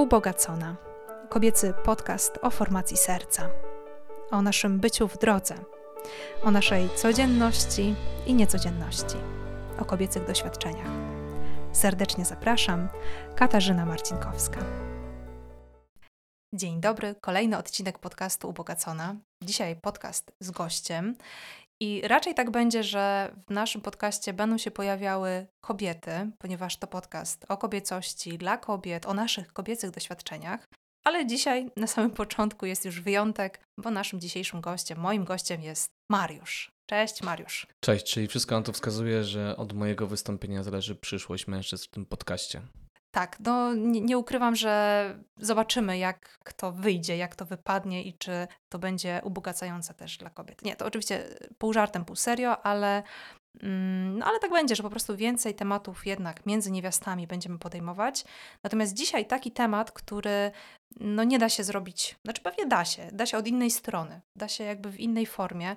[0.00, 0.76] Ubogacona.
[1.28, 3.50] Kobiecy podcast o formacji serca,
[4.30, 5.54] o naszym byciu w drodze,
[6.42, 7.94] o naszej codzienności
[8.26, 9.16] i niecodzienności,
[9.78, 10.90] o kobiecych doświadczeniach.
[11.72, 12.88] Serdecznie zapraszam,
[13.36, 14.60] Katarzyna Marcinkowska.
[16.54, 19.16] Dzień dobry, kolejny odcinek podcastu Ubogacona.
[19.44, 21.14] Dzisiaj podcast z gościem.
[21.82, 27.46] I raczej tak będzie, że w naszym podcaście będą się pojawiały kobiety, ponieważ to podcast
[27.48, 30.68] o kobiecości, dla kobiet, o naszych kobiecych doświadczeniach.
[31.04, 35.90] Ale dzisiaj na samym początku jest już wyjątek, bo naszym dzisiejszym gościem, moim gościem jest
[36.10, 36.70] Mariusz.
[36.90, 37.66] Cześć, Mariusz.
[37.80, 42.06] Cześć, czyli wszystko na to wskazuje, że od mojego wystąpienia zależy przyszłość mężczyzn w tym
[42.06, 42.62] podcaście.
[43.10, 48.48] Tak, no nie, nie, ukrywam, że zobaczymy, jak to wyjdzie, jak to wypadnie i czy
[48.68, 50.62] to będzie ubogacające też dla kobiet.
[50.62, 51.24] Nie, to oczywiście
[51.58, 53.02] pół żartem, pół serio, ale,
[53.62, 58.24] mm, no, ale tak będzie, że po prostu więcej tematów jednak między niewiastami będziemy podejmować.
[58.62, 60.50] Natomiast dzisiaj taki temat, który
[61.00, 64.48] no nie da się zrobić, znaczy pewnie da się, da się od innej strony, da
[64.48, 65.76] się jakby w innej formie,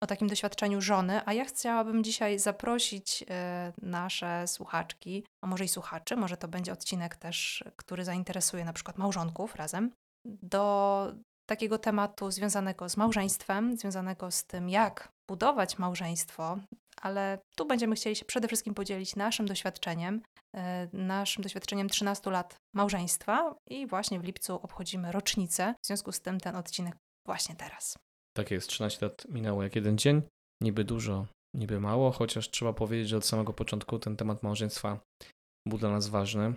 [0.00, 5.68] o takim doświadczeniu żony, a ja chciałabym dzisiaj zaprosić e, nasze słuchaczki, a może i
[5.68, 9.90] słuchaczy, może to będzie odcinek też, który zainteresuje na przykład małżonków razem,
[10.24, 11.14] do
[11.46, 16.58] takiego tematu związanego z małżeństwem, związanego z tym, jak budować małżeństwo,
[17.02, 20.22] ale tu będziemy chcieli się przede wszystkim podzielić naszym doświadczeniem,
[20.56, 25.74] e, naszym doświadczeniem 13 lat małżeństwa i właśnie w lipcu obchodzimy rocznicę.
[25.82, 27.98] W związku z tym ten odcinek właśnie teraz.
[28.36, 30.22] Tak jest, 13 lat minęło jak jeden dzień.
[30.62, 35.00] Niby dużo, niby mało, chociaż trzeba powiedzieć, że od samego początku ten temat małżeństwa
[35.68, 36.54] był dla nas ważny.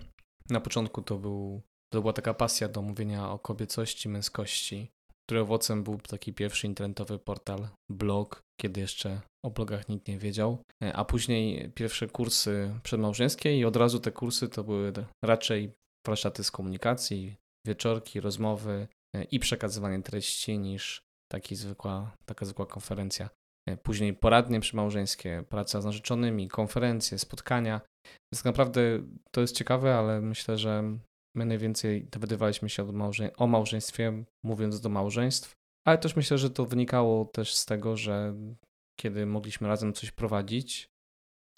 [0.50, 1.62] Na początku to, był,
[1.94, 4.90] to była taka pasja do mówienia o kobiecości, męskości,
[5.28, 10.58] której owocem był taki pierwszy internetowy portal, blog, kiedy jeszcze o blogach nikt nie wiedział,
[10.94, 14.94] a później pierwsze kursy przedmałżeńskie i od razu te kursy to były
[15.26, 15.72] raczej
[16.08, 17.36] warsztaty z komunikacji,
[17.68, 18.88] wieczorki, rozmowy
[19.32, 23.30] i przekazywanie treści niż taki zwykła, taka zwykła konferencja.
[23.70, 27.82] E, później poradnie przymałżeńskie, praca z narzeczonymi, konferencje, spotkania.
[28.06, 28.82] Więc tak naprawdę
[29.32, 30.98] to jest ciekawe, ale myślę, że
[31.36, 32.88] my najwięcej dowiadywaliśmy się
[33.38, 35.52] o małżeństwie, mówiąc do małżeństw,
[35.88, 38.36] ale też myślę, że to wynikało też z tego, że
[39.00, 40.90] kiedy mogliśmy razem coś prowadzić,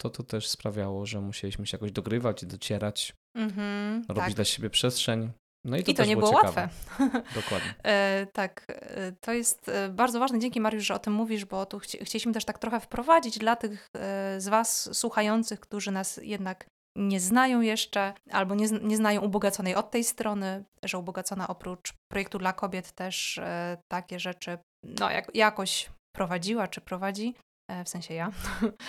[0.00, 4.34] to to też sprawiało, że musieliśmy się jakoś dogrywać i docierać, mm -hmm, robić tak.
[4.34, 5.30] dla siebie przestrzeń.
[5.66, 6.68] No i to, I to nie było, było łatwe.
[7.34, 7.74] Dokładnie.
[7.82, 10.38] e, tak, e, to jest e, bardzo ważne.
[10.38, 13.56] Dzięki Mariusz, że o tym mówisz, bo tu chci chcieliśmy też tak trochę wprowadzić dla
[13.56, 16.66] tych e, z Was słuchających, którzy nas jednak
[16.96, 22.38] nie znają jeszcze albo nie, nie znają ubogaconej od tej strony, że ubogacona oprócz projektu
[22.38, 24.58] dla kobiet też e, takie rzeczy
[25.00, 27.34] no, jak, jakoś prowadziła czy prowadzi
[27.84, 28.30] w sensie ja,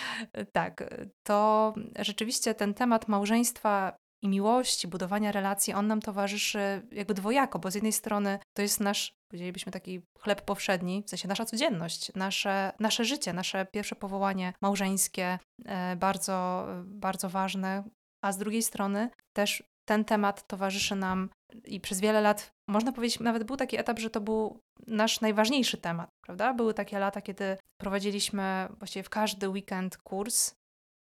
[0.53, 0.93] tak,
[1.27, 7.71] to rzeczywiście ten temat małżeństwa i miłości, budowania relacji, on nam towarzyszy jakby dwojako, bo
[7.71, 12.73] z jednej strony to jest nasz, powiedzielibyśmy taki chleb powszedni, w sensie nasza codzienność, nasze,
[12.79, 17.83] nasze życie, nasze pierwsze powołanie małżeńskie, e, bardzo, bardzo ważne,
[18.23, 21.29] a z drugiej strony też ten temat towarzyszy nam
[21.65, 25.77] i przez wiele lat, można powiedzieć, nawet był taki etap, że to był nasz najważniejszy
[25.77, 26.53] temat, prawda?
[26.53, 30.53] Były takie lata, kiedy prowadziliśmy właściwie w każdy weekend kurs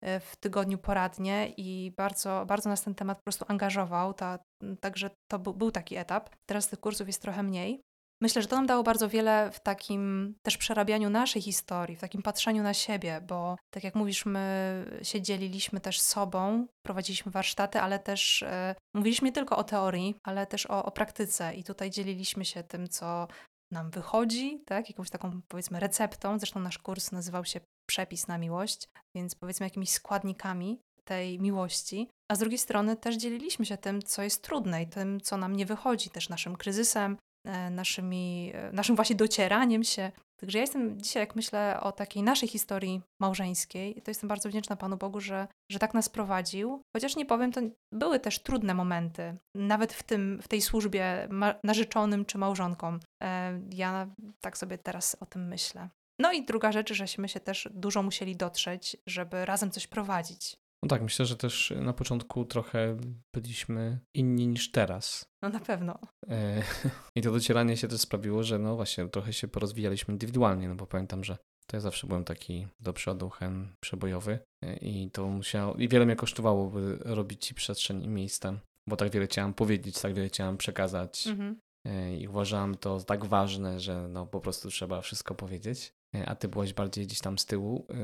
[0.02, 4.14] w tygodniu poradnie i bardzo, bardzo nas ten temat po prostu angażował.
[4.14, 4.40] Ta,
[4.80, 6.30] także to był, był taki etap.
[6.46, 7.82] Teraz tych kursów jest trochę mniej.
[8.22, 12.22] Myślę, że to nam dało bardzo wiele w takim też przerabianiu naszej historii, w takim
[12.22, 18.00] patrzeniu na siebie, bo tak jak mówisz, my się dzieliliśmy też sobą, prowadziliśmy warsztaty, ale
[18.00, 22.46] też e, mówiliśmy nie tylko o teorii, ale też o, o praktyce i tutaj dzieliliśmy
[22.46, 23.28] się tym, co
[23.72, 26.40] nam wychodzi, tak, jakąś taką powiedzmy receptą.
[26.40, 27.60] Zresztą nasz kurs nazywał się
[27.92, 33.66] przepis na miłość, więc powiedzmy jakimiś składnikami tej miłości, a z drugiej strony też dzieliliśmy
[33.66, 37.70] się tym, co jest trudne i tym, co nam nie wychodzi, też naszym kryzysem, e,
[37.70, 40.12] naszymi, e, naszym właśnie docieraniem się.
[40.40, 44.76] Także ja jestem dzisiaj, jak myślę o takiej naszej historii małżeńskiej, to jestem bardzo wdzięczna
[44.76, 46.82] Panu Bogu, że, że tak nas prowadził.
[46.96, 47.62] Chociaż nie powiem, to
[47.94, 51.30] były też trudne momenty, nawet w, tym, w tej służbie
[51.64, 53.00] narzeczonym czy małżonkom.
[53.24, 54.08] E, ja
[54.42, 55.90] tak sobie teraz o tym myślę.
[56.22, 60.58] No i druga rzecz, żeśmy się też dużo musieli dotrzeć, żeby razem coś prowadzić.
[60.84, 62.98] No tak, myślę, że też na początku trochę
[63.34, 65.26] byliśmy inni niż teraz.
[65.42, 66.00] No na pewno.
[66.30, 66.64] E,
[67.16, 70.88] I to docieranie się też sprawiło, że no właśnie trochę się porozwijaliśmy indywidualnie, no bo
[70.88, 71.38] pamiętam, że
[71.68, 76.06] to ja zawsze byłem taki do przodu, hen przebojowy e, i to musiało, i wiele
[76.06, 78.60] mnie kosztowało, by robić ci przestrzeń i miejsce,
[78.90, 81.60] bo tak wiele chciałam powiedzieć, tak wiele chciałam przekazać mhm.
[81.86, 85.94] E, i uważałam to tak ważne, że no po prostu trzeba wszystko powiedzieć.
[86.16, 87.88] E, a ty byłaś bardziej gdzieś tam z tyłu.
[87.90, 87.96] E,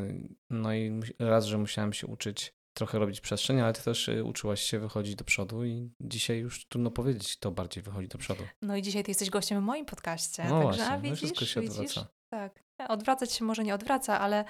[0.49, 4.61] no i raz, że musiałem się uczyć trochę robić przestrzeń, ale ty też y, uczyłaś
[4.61, 8.43] się wychodzić do przodu i dzisiaj już trudno powiedzieć, to bardziej wychodzi do przodu.
[8.61, 10.43] No i dzisiaj ty jesteś gościem w moim podcaście.
[10.43, 11.97] No także, właśnie, a no widzisz, wszystko się widzisz?
[11.97, 12.07] odwraca.
[12.29, 12.63] Tak.
[12.87, 14.45] Odwracać się może nie odwraca, ale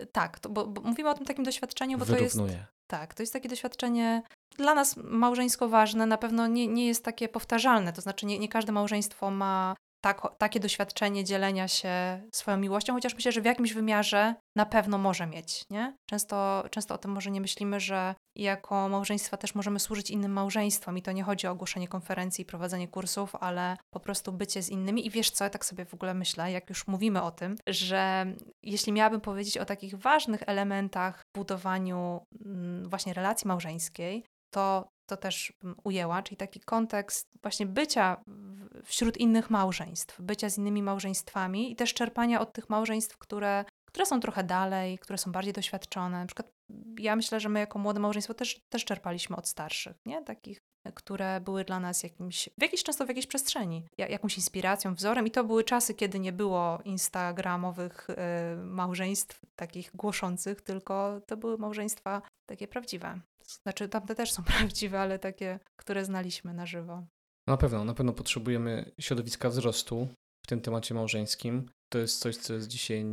[0.00, 2.34] y, tak, to, bo, bo mówimy o tym takim doświadczeniu, bo to jest.
[2.34, 2.66] Wyrównuje.
[2.86, 4.22] Tak, to jest takie doświadczenie
[4.56, 7.92] dla nas małżeńsko ważne, na pewno nie, nie jest takie powtarzalne.
[7.92, 9.74] To znaczy, nie, nie każde małżeństwo ma
[10.04, 14.98] tak, takie doświadczenie dzielenia się swoją miłością, chociaż myślę, że w jakimś wymiarze na pewno
[14.98, 15.62] może mieć.
[15.70, 15.96] Nie?
[16.10, 20.98] Często, często o tym może nie myślimy, że jako małżeństwa też możemy służyć innym małżeństwom
[20.98, 24.70] i to nie chodzi o ogłoszenie konferencji i prowadzenie kursów, ale po prostu bycie z
[24.70, 25.06] innymi.
[25.06, 28.26] I wiesz co, ja tak sobie w ogóle myślę, jak już mówimy o tym, że
[28.62, 34.24] jeśli miałabym powiedzieć o takich ważnych elementach w budowaniu mm, właśnie relacji małżeńskiej,
[34.54, 35.52] to to też
[35.84, 38.24] ujęła, czyli taki kontekst właśnie bycia
[38.84, 44.06] wśród innych małżeństw, bycia z innymi małżeństwami i też czerpania od tych małżeństw, które, które
[44.06, 46.18] są trochę dalej, które są bardziej doświadczone.
[46.18, 46.52] Na przykład
[46.98, 50.22] ja myślę, że my jako młode małżeństwo też, też czerpaliśmy od starszych, nie?
[50.22, 50.58] Takich,
[50.94, 55.30] które były dla nas jakimś, w jakiejś, często w jakiejś przestrzeni, jakąś inspiracją, wzorem i
[55.30, 58.14] to były czasy, kiedy nie było instagramowych y,
[58.56, 63.20] małżeństw takich głoszących, tylko to były małżeństwa takie prawdziwe.
[63.62, 67.06] Znaczy tamte też są prawdziwe, ale takie, które znaliśmy na żywo.
[67.48, 70.08] Na pewno, na pewno potrzebujemy środowiska wzrostu
[70.44, 71.70] w tym temacie małżeńskim.
[71.92, 73.04] To jest coś, co jest dzisiaj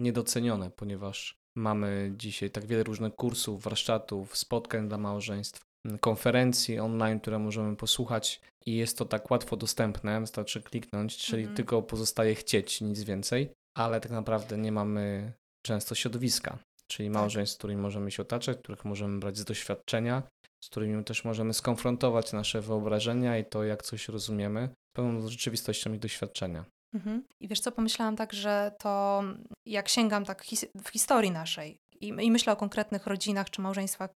[0.00, 5.60] niedocenione, ponieważ mamy dzisiaj tak wiele różnych kursów, warsztatów, spotkań dla małżeństw,
[6.00, 11.56] konferencji online, które możemy posłuchać i jest to tak łatwo dostępne, wystarczy kliknąć, czyli mhm.
[11.56, 15.32] tylko pozostaje chcieć, nic więcej, ale tak naprawdę nie mamy
[15.66, 17.14] często środowiska czyli tak.
[17.14, 20.22] małżeństw, z którymi możemy się otaczać, których możemy brać z doświadczenia,
[20.64, 25.98] z którymi też możemy skonfrontować nasze wyobrażenia i to, jak coś rozumiemy, pełną rzeczywistością i
[25.98, 26.64] doświadczenia.
[26.94, 27.24] Mhm.
[27.40, 29.22] I wiesz co, pomyślałam tak, że to
[29.66, 34.10] jak sięgam tak his w historii naszej i, i myślę o konkretnych rodzinach czy małżeństwach,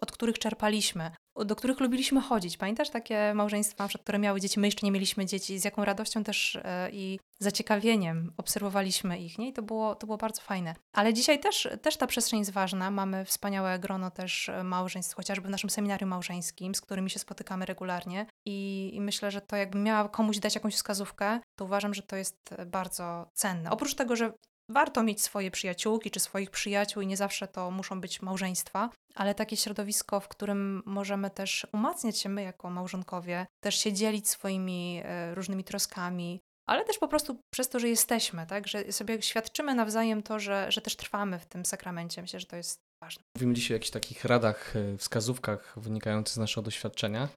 [0.00, 1.10] od których czerpaliśmy,
[1.44, 2.56] do których lubiliśmy chodzić.
[2.56, 6.58] Pamiętasz takie małżeństwa, które miały dzieci, my jeszcze nie mieliśmy dzieci, z jaką radością też
[6.64, 9.48] e, i zaciekawieniem obserwowaliśmy ich, nie?
[9.48, 10.74] I to było, to było bardzo fajne.
[10.92, 12.90] Ale dzisiaj też, też ta przestrzeń jest ważna.
[12.90, 17.66] Mamy wspaniałe grono też e, małżeństw, chociażby w naszym seminarium małżeńskim, z którymi się spotykamy
[17.66, 18.26] regularnie.
[18.46, 22.16] I, i myślę, że to jakbym miała komuś dać jakąś wskazówkę, to uważam, że to
[22.16, 23.70] jest bardzo cenne.
[23.70, 24.32] Oprócz tego, że
[24.68, 29.34] warto mieć swoje przyjaciółki czy swoich przyjaciół i nie zawsze to muszą być małżeństwa, ale
[29.34, 35.02] takie środowisko, w którym możemy też umacniać się my jako małżonkowie, też się dzielić swoimi
[35.04, 39.74] e, różnymi troskami, ale też po prostu przez to, że jesteśmy, tak, że sobie świadczymy
[39.74, 42.22] nawzajem to, że, że też trwamy w tym sakramencie.
[42.22, 43.22] Myślę, że to jest ważne.
[43.36, 47.28] Mówimy dzisiaj o jakichś takich radach, e, wskazówkach wynikających z naszego doświadczenia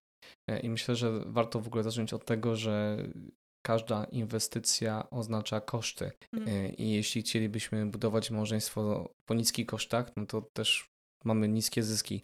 [0.50, 2.98] e, i myślę, że warto w ogóle zacząć od tego, że
[3.62, 6.12] każda inwestycja oznacza koszty.
[6.34, 6.76] Mm.
[6.76, 10.90] I jeśli chcielibyśmy budować małżeństwo po niskich kosztach, no to też
[11.24, 12.22] mamy niskie zyski.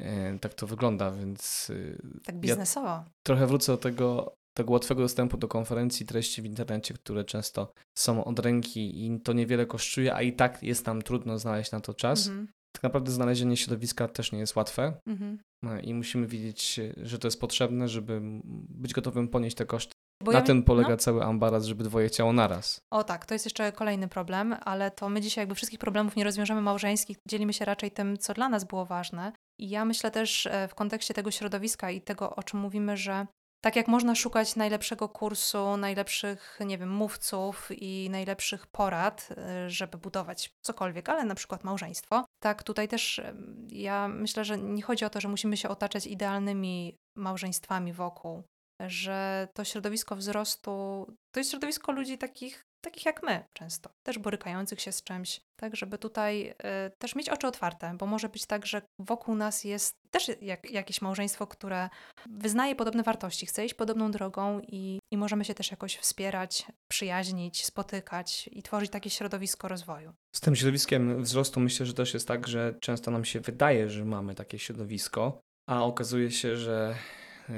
[0.00, 1.70] E, tak to wygląda, więc.
[1.70, 2.86] E, tak biznesowo.
[2.86, 7.72] Ja trochę wrócę do tego, tego łatwego dostępu do konferencji, treści w internecie, które często
[7.98, 11.80] są od ręki i to niewiele kosztuje, a i tak jest nam trudno znaleźć na
[11.80, 12.28] to czas.
[12.28, 12.46] -hmm.
[12.72, 15.84] Tak naprawdę znalezienie środowiska też nie jest łatwe mm -hmm.
[15.84, 18.20] i musimy wiedzieć, że to jest potrzebne, żeby
[18.68, 19.94] być gotowym ponieść te koszty.
[20.22, 20.96] Bo Na ja tym polega no.
[20.96, 22.80] cały ambaraz, żeby dwoje chciało naraz.
[22.90, 26.24] O tak, to jest jeszcze kolejny problem, ale to my dzisiaj jakby wszystkich problemów nie
[26.24, 29.32] rozwiążemy małżeńskich, dzielimy się raczej tym, co dla nas było ważne.
[29.58, 33.26] I ja myślę też e, w kontekście tego środowiska i tego, o czym mówimy, że
[33.60, 39.98] tak jak można szukać najlepszego kursu, najlepszych, nie wiem, mówców i najlepszych porad, e, żeby
[39.98, 43.20] budować cokolwiek, ale na przykład małżeństwo, tak tutaj też
[43.68, 48.42] ja myślę, że nie chodzi o to, że musimy się otaczać idealnymi małżeństwami wokół,
[48.86, 54.80] że to środowisko wzrostu to jest środowisko ludzi takich, takich jak my często, też borykających
[54.80, 56.54] się z czymś, tak, żeby tutaj y,
[56.98, 61.02] też mieć oczy otwarte, bo może być tak, że wokół nas jest też jak, jakieś
[61.02, 61.88] małżeństwo, które
[62.30, 67.64] wyznaje podobne wartości, chce iść podobną drogą i, i możemy się też jakoś wspierać, przyjaźnić,
[67.64, 70.12] spotykać i tworzyć takie środowisko rozwoju.
[70.36, 74.04] Z tym środowiskiem wzrostu myślę, że też jest tak, że często nam się wydaje, że
[74.04, 76.94] mamy takie środowisko, a okazuje się, że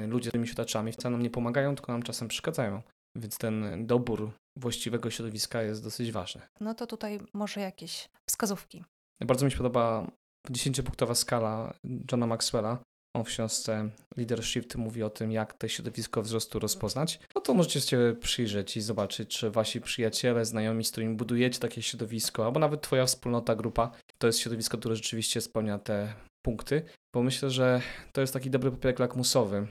[0.07, 2.81] ludzie, z którymi się otaczamy, wcale nam nie pomagają, tylko nam czasem przeszkadzają.
[3.15, 6.41] Więc ten dobór właściwego środowiska jest dosyć ważny.
[6.59, 8.83] No to tutaj może jakieś wskazówki.
[9.21, 10.11] Bardzo mi się podoba
[10.49, 11.73] 10-punktowa skala
[12.11, 12.77] Johna Maxwella.
[13.15, 17.19] On w książce Leadership mówi o tym, jak to środowisko wzrostu rozpoznać.
[17.35, 21.81] No to możecie się przyjrzeć i zobaczyć, czy wasi przyjaciele, znajomi, z którymi budujecie takie
[21.81, 26.13] środowisko, albo nawet twoja wspólnota, grupa, to jest środowisko, które rzeczywiście spełnia te
[26.45, 26.83] punkty,
[27.15, 27.81] bo myślę, że
[28.13, 29.67] to jest taki dobry papierek lakmusowy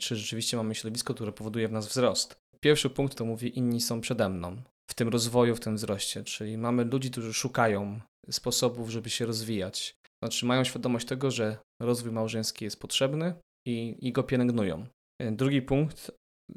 [0.00, 2.36] czy rzeczywiście mamy środowisko, które powoduje w nas wzrost.
[2.60, 6.58] Pierwszy punkt to mówi inni są przede mną w tym rozwoju, w tym wzroście, czyli
[6.58, 8.00] mamy ludzi, którzy szukają
[8.30, 9.96] sposobów, żeby się rozwijać.
[10.22, 13.34] Znaczy mają świadomość tego, że rozwój małżeński jest potrzebny
[13.66, 14.86] i, i go pielęgnują.
[15.20, 16.10] E, drugi punkt,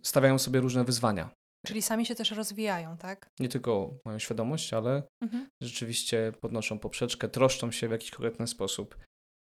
[0.04, 1.30] stawiają sobie różne wyzwania.
[1.66, 3.30] Czyli sami się też rozwijają, tak?
[3.40, 5.48] Nie tylko mają świadomość, ale Mhm.
[5.64, 8.98] rzeczywiście podnoszą poprzeczkę, troszczą się w jakiś konkretny sposób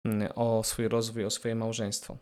[0.06, 2.18] mm, o swój rozwój, o swoje małżeństwo.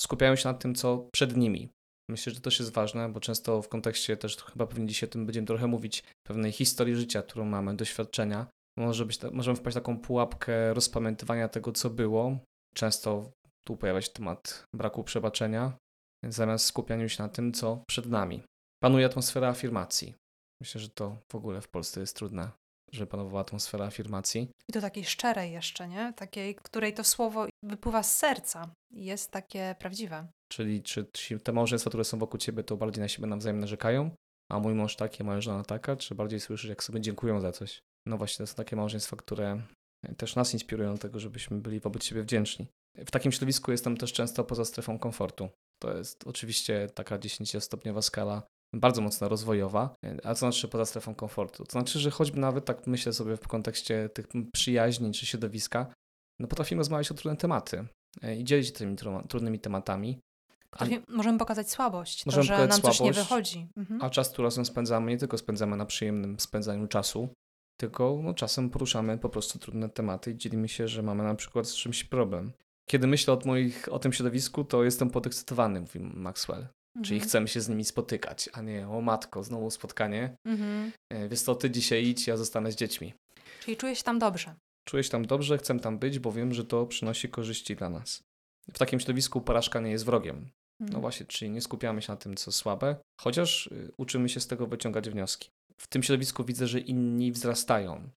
[0.00, 1.68] Skupiają się na tym, co przed nimi.
[2.10, 5.12] Myślę, że to też jest ważne, bo często w kontekście też chyba pewnie dzisiaj o
[5.12, 8.46] tym będziemy trochę mówić, pewnej historii życia, którą mamy, doświadczenia.
[8.78, 12.38] Może być, możemy wpaść w taką pułapkę rozpamiętywania tego, co było.
[12.74, 13.30] Często
[13.66, 15.72] tu pojawia się temat braku przebaczenia,
[16.24, 18.42] zamiast skupianiu się na tym, co przed nami.
[18.82, 20.14] Panuje atmosfera afirmacji.
[20.60, 22.50] Myślę, że to w ogóle w Polsce jest trudne,
[22.92, 24.50] żeby panowała atmosfera afirmacji.
[24.68, 26.12] I to takiej szczerej jeszcze, nie?
[26.16, 30.26] Takiej, której to słowo wypływa z serca i jest takie prawdziwe.
[30.48, 31.06] Czyli czy
[31.44, 34.10] te małżeństwa, które są wokół ciebie, to bardziej na siebie nawzajem narzekają,
[34.50, 37.80] a mój mąż taki, moja żona taka, czy bardziej słyszysz, jak sobie dziękują za coś?
[38.06, 39.62] No właśnie, to są takie małżeństwa, które
[40.16, 42.66] też nas inspirują do tego, żebyśmy byli wobec siebie wdzięczni.
[42.96, 45.48] W takim środowisku jestem też często poza strefą komfortu.
[45.82, 48.42] To jest oczywiście taka 10-stopniowa skala,
[48.74, 49.94] bardzo mocno rozwojowa.
[50.24, 51.64] A co znaczy poza strefą komfortu?
[51.64, 55.86] To znaczy, że choćby nawet tak myślę sobie w kontekście tych przyjaźni czy środowiska,
[56.40, 57.86] no potrafimy rozmawiać o trudne tematy
[58.22, 60.20] e, i dzielić się tymi tru- trudnymi tematami.
[60.72, 63.68] A, możemy pokazać słabość, Możemy to, że pokazać nam coś nie słabość, wychodzi.
[63.76, 64.02] Mhm.
[64.02, 67.28] a czas, który razem spędzamy, nie tylko spędzamy na przyjemnym spędzaniu czasu,
[67.80, 71.68] tylko no, czasem poruszamy po prostu trudne tematy i dzielimy się, że mamy na przykład
[71.68, 72.52] z czymś problem.
[72.90, 76.66] Kiedy myślę o, moich, o tym środowisku, to jestem podekscytowany, mówi Maxwell.
[77.02, 77.28] Czyli Mhm.
[77.28, 80.36] chcemy się z nimi spotykać, a nie o matko, znowu spotkanie.
[80.46, 80.92] Mhm.
[81.12, 83.14] E, Wiesz co, ty dzisiaj idź, ja zostanę z dziećmi.
[83.60, 84.54] Czyli czuję się tam dobrze.
[84.88, 88.22] Czuję się tam dobrze, chcę tam być, bo wiem, że to przynosi korzyści dla nas.
[88.72, 90.48] W takim środowisku porażka nie jest wrogiem.
[90.80, 91.00] No Mhm.
[91.00, 94.66] właśnie, czyli nie skupiamy się na tym, co słabe, chociaż y, uczymy się z tego
[94.66, 95.50] wyciągać wnioski.
[95.80, 98.10] W tym środowisku widzę, że inni wzrastają.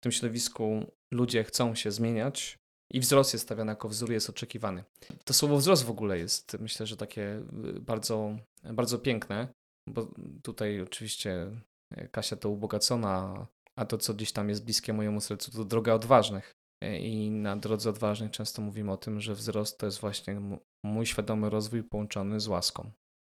[0.00, 2.58] W tym środowisku ludzie chcą się zmieniać
[2.92, 4.84] i wzrost jest stawiany jako wzór, jest oczekiwany.
[5.24, 7.42] To słowo wzrost w ogóle jest, myślę, że takie
[7.76, 8.36] y, bardzo,
[8.72, 9.48] bardzo piękne,
[9.88, 10.08] bo
[10.42, 11.50] tutaj oczywiście
[11.98, 13.46] y, Kasia to ubogacona,
[13.76, 16.54] a to, co gdzieś tam jest bliskie mojemu sercu, to droga odważnych.
[16.84, 20.40] Y, I na drodze odważnych często mówimy o tym, że wzrost to jest właśnie
[20.84, 22.90] mój świadomy rozwój połączony z łaską.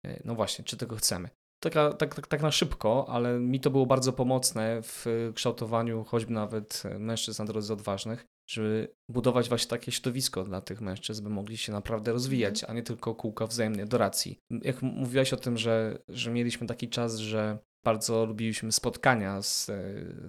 [0.06, 1.28] Y, No właśnie, czy tego chcemy?
[1.62, 6.32] Taka, tak, tak, tak na szybko, ale mi to było bardzo pomocne w kształtowaniu choćby
[6.32, 11.56] nawet mężczyzn na drodze odważnych, żeby budować właśnie takie środowisko dla tych mężczyzn, by mogli
[11.56, 14.38] się naprawdę rozwijać, a nie tylko kółka wzajemnej adoracji.
[14.50, 19.66] Jak mówiłaś o tym, że, że mieliśmy taki czas, że bardzo lubiliśmy spotkania z,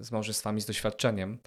[0.00, 1.38] z małżeństwami z doświadczeniem,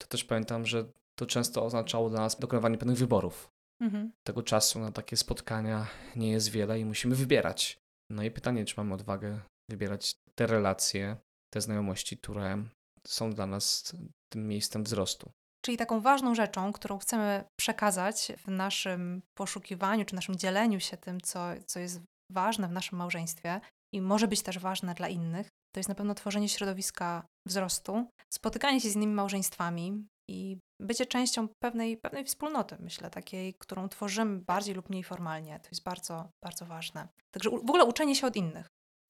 [0.00, 4.12] to też pamiętam, że to często oznaczało dla nas dokonywanie pewnych wyborów Mhm.
[4.26, 7.78] tego czasu na takie spotkania nie jest wiele i musimy wybierać.
[8.10, 9.40] No i pytanie, czy mamy odwagę
[9.70, 11.16] wybierać te relacje,
[11.52, 12.64] te znajomości, które
[13.06, 13.92] są dla nas
[14.32, 15.30] tym miejscem wzrostu.
[15.66, 21.20] Czyli taką ważną rzeczą, którą chcemy przekazać w naszym poszukiwaniu czy naszym dzieleniu się tym,
[21.20, 22.00] co, co jest
[22.32, 23.60] ważne w naszym małżeństwie
[23.94, 28.80] i może być też ważne dla innych, to jest na pewno tworzenie środowiska wzrostu, spotykanie
[28.80, 34.74] się z innymi małżeństwami i bycie częścią pewnej, pewnej wspólnoty, myślę, takiej, którą tworzymy bardziej
[34.74, 35.60] lub mniej formalnie.
[35.60, 37.08] To jest bardzo, bardzo ważne.
[37.34, 38.66] Także w ogóle uczenie się od innych.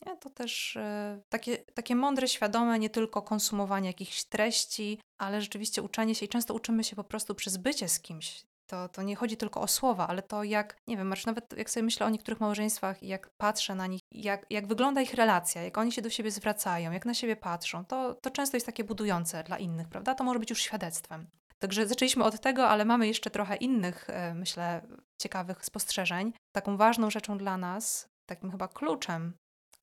[0.07, 0.17] Nie?
[0.17, 6.15] To też e, takie, takie mądre, świadome, nie tylko konsumowanie jakichś treści, ale rzeczywiście uczenie
[6.15, 8.47] się i często uczymy się po prostu przez bycie z kimś.
[8.67, 11.71] To, to nie chodzi tylko o słowa, ale to jak, nie wiem, Marcin, nawet jak
[11.71, 15.63] sobie myślę o niektórych małżeństwach i jak patrzę na nich, jak, jak wygląda ich relacja,
[15.63, 18.85] jak oni się do siebie zwracają, jak na siebie patrzą, to, to często jest takie
[18.85, 20.15] budujące dla innych, prawda?
[20.15, 21.27] To może być już świadectwem.
[21.59, 24.87] Także zaczęliśmy od tego, ale mamy jeszcze trochę innych, e, myślę,
[25.19, 26.33] ciekawych spostrzeżeń.
[26.53, 29.33] Taką ważną rzeczą dla nas, takim chyba kluczem,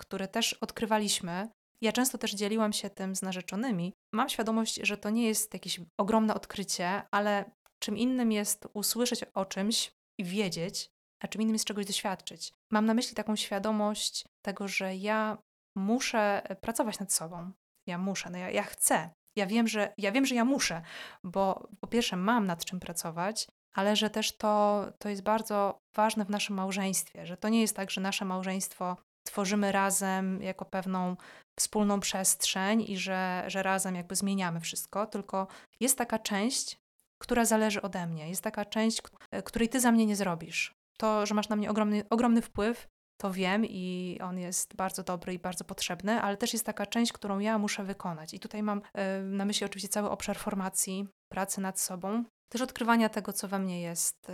[0.06, 1.50] który też odkrywaliśmy,
[1.82, 3.94] ja często też dzieliłam się tym z narzeczonymi.
[4.14, 9.46] Mam świadomość, że to nie jest jakieś ogromne odkrycie, ale czym innym jest usłyszeć o
[9.46, 12.54] czymś i wiedzieć, a czym innym jest czegoś doświadczyć.
[12.72, 15.38] Mam na myśli taką świadomość tego, że ja
[15.76, 17.52] muszę pracować nad sobą.
[17.88, 19.10] Ja muszę, no ja, ja chcę.
[19.36, 20.82] Ja wiem, że ja wiem, że ja muszę,
[21.24, 26.26] bo po pierwsze mam nad czym pracować, ale że też to, to jest bardzo ważne
[26.26, 31.16] w naszym małżeństwie, że to nie jest tak, że nasze małżeństwo tworzymy razem jako pewną
[31.60, 35.48] wspólną przestrzeń i że, że razem jakby zmieniamy wszystko, tylko
[35.80, 36.78] jest taka część,
[37.22, 40.74] która zależy ode mnie, jest taka część, k- której ty za mnie nie zrobisz.
[40.98, 42.88] To, że masz na mnie ogromny, ogromny wpływ,
[43.22, 47.14] to wiem i on jest bardzo dobry i bardzo potrzebny, ale też jest taka część,
[47.14, 48.34] którą ja muszę wykonać.
[48.34, 53.10] I tutaj mam e, na myśli oczywiście cały obszar formacji, pracy nad sobą, też odkrywania
[53.10, 54.28] tego, co we mnie jest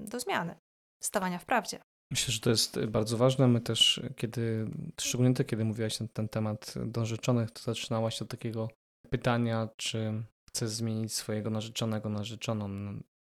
[0.00, 0.56] do zmiany,
[1.02, 1.80] stawania w prawdzie.
[2.12, 3.48] Myślę, że to jest bardzo ważne.
[3.48, 8.28] My też, kiedy, szczególnie ty, kiedy mówiłaś na ten temat do narzeczonych, to zaczynałaś od
[8.28, 8.68] takiego
[9.10, 12.68] pytania, czy chcesz zmienić swojego narzeczonego, narzeczoną.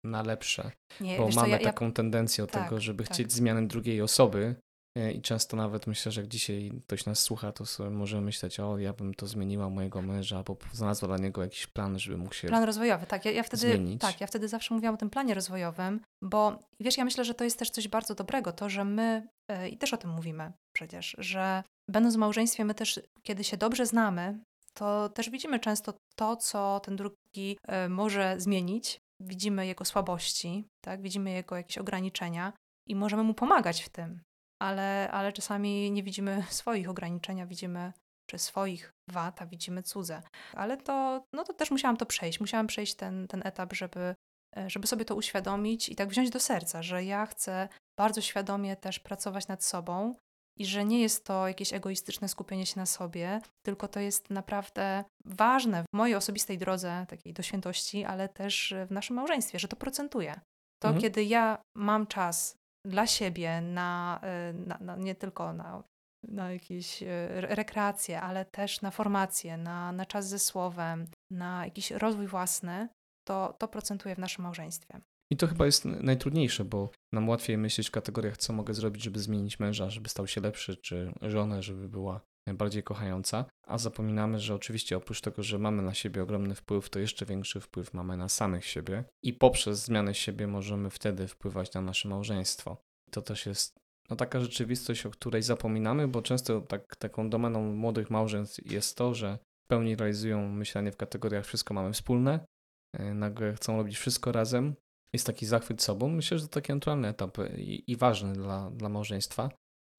[0.04, 0.72] na lepsze.
[1.02, 3.14] Nie, bo wiesz co, mamy ja, ja, taką tendencję do tak, tego, żeby tak.
[3.14, 4.56] chcieć zmiany drugiej osoby.
[4.98, 8.60] E, I często nawet myślę, że jak dzisiaj ktoś nas słucha, to sobie może myśleć,
[8.60, 12.34] o ja bym to zmieniła mojego męża, albo znalazła dla niego jakiś plan, żeby mógł
[12.34, 13.26] się Plan rozwojowy, tak.
[13.26, 14.02] Ja, ja wtedy, zmienić.
[14.02, 17.44] tak, ja wtedy zawsze mówiłam o tym planie rozwojowym, bo wiesz, ja myślę, że to
[17.44, 21.16] jest też coś bardzo dobrego, to, że my, e, i też o tym mówimy przecież,
[21.20, 24.40] że będąc w małżeństwie, my też, kiedy się dobrze znamy,
[24.74, 29.00] to też widzimy często to, co ten drugi e, może zmienić.
[29.22, 31.02] Widzimy jego słabości, tak?
[31.02, 32.54] widzimy jego jakieś ograniczenia
[32.88, 34.22] i możemy mu pomagać w tym,
[34.62, 37.94] ale, ale czasami nie widzimy swoich ograniczenia, widzimy
[38.30, 40.22] czy swoich wad, a widzimy cudze.
[40.54, 42.40] Ale to, no to też musiałam to przejść.
[42.40, 44.16] Musiałam przejść ten, ten etap, żeby,
[44.58, 48.76] e, żeby sobie to uświadomić i tak wziąć do serca, że ja chcę bardzo świadomie
[48.76, 50.16] też pracować nad sobą
[50.58, 55.04] i że nie jest to jakieś egoistyczne skupienie się na sobie, tylko to jest naprawdę
[55.26, 59.76] ważne w mojej osobistej drodze takiej do świętości, ale też w naszym małżeństwie, że to
[59.76, 60.40] procentuje.
[60.82, 61.02] To Mhm.
[61.02, 65.84] kiedy ja mam czas dla siebie, na, e, na, na nie tylko na,
[66.24, 71.92] na jakieś re- rekreacje, ale też na formacje, na, na czas ze słowem, na jakiś
[71.92, 72.90] rozwój własny,
[73.28, 75.02] to, to procentuje w naszym małżeństwie.
[75.32, 79.20] I to chyba jest najtrudniejsze, bo nam łatwiej myśleć w kategoriach, co mogę zrobić, żeby
[79.20, 84.56] zmienić męża, żeby stał się lepszy, czy żonę, żeby była bardziej kochająca, a zapominamy, że
[84.56, 88.30] oczywiście oprócz tego, że mamy na siebie ogromny wpływ, to jeszcze większy wpływ mamy na
[88.30, 92.78] samych siebie i poprzez zmianę siebie możemy wtedy wpływać na nasze małżeństwo.
[93.12, 93.80] To też jest
[94.10, 99.14] no, taka rzeczywistość, o której zapominamy, bo często tak, taką domeną młodych małżeństw jest to,
[99.14, 102.46] że w pełni realizują myślenie w kategoriach wszystko mamy wspólne,
[102.94, 104.76] e, nagle chcą robić wszystko razem,
[105.14, 106.10] jest taki zachwyt sobą.
[106.10, 109.50] Myślę, że to taki naturalny etap i, i ważny dla, dla małżeństwa,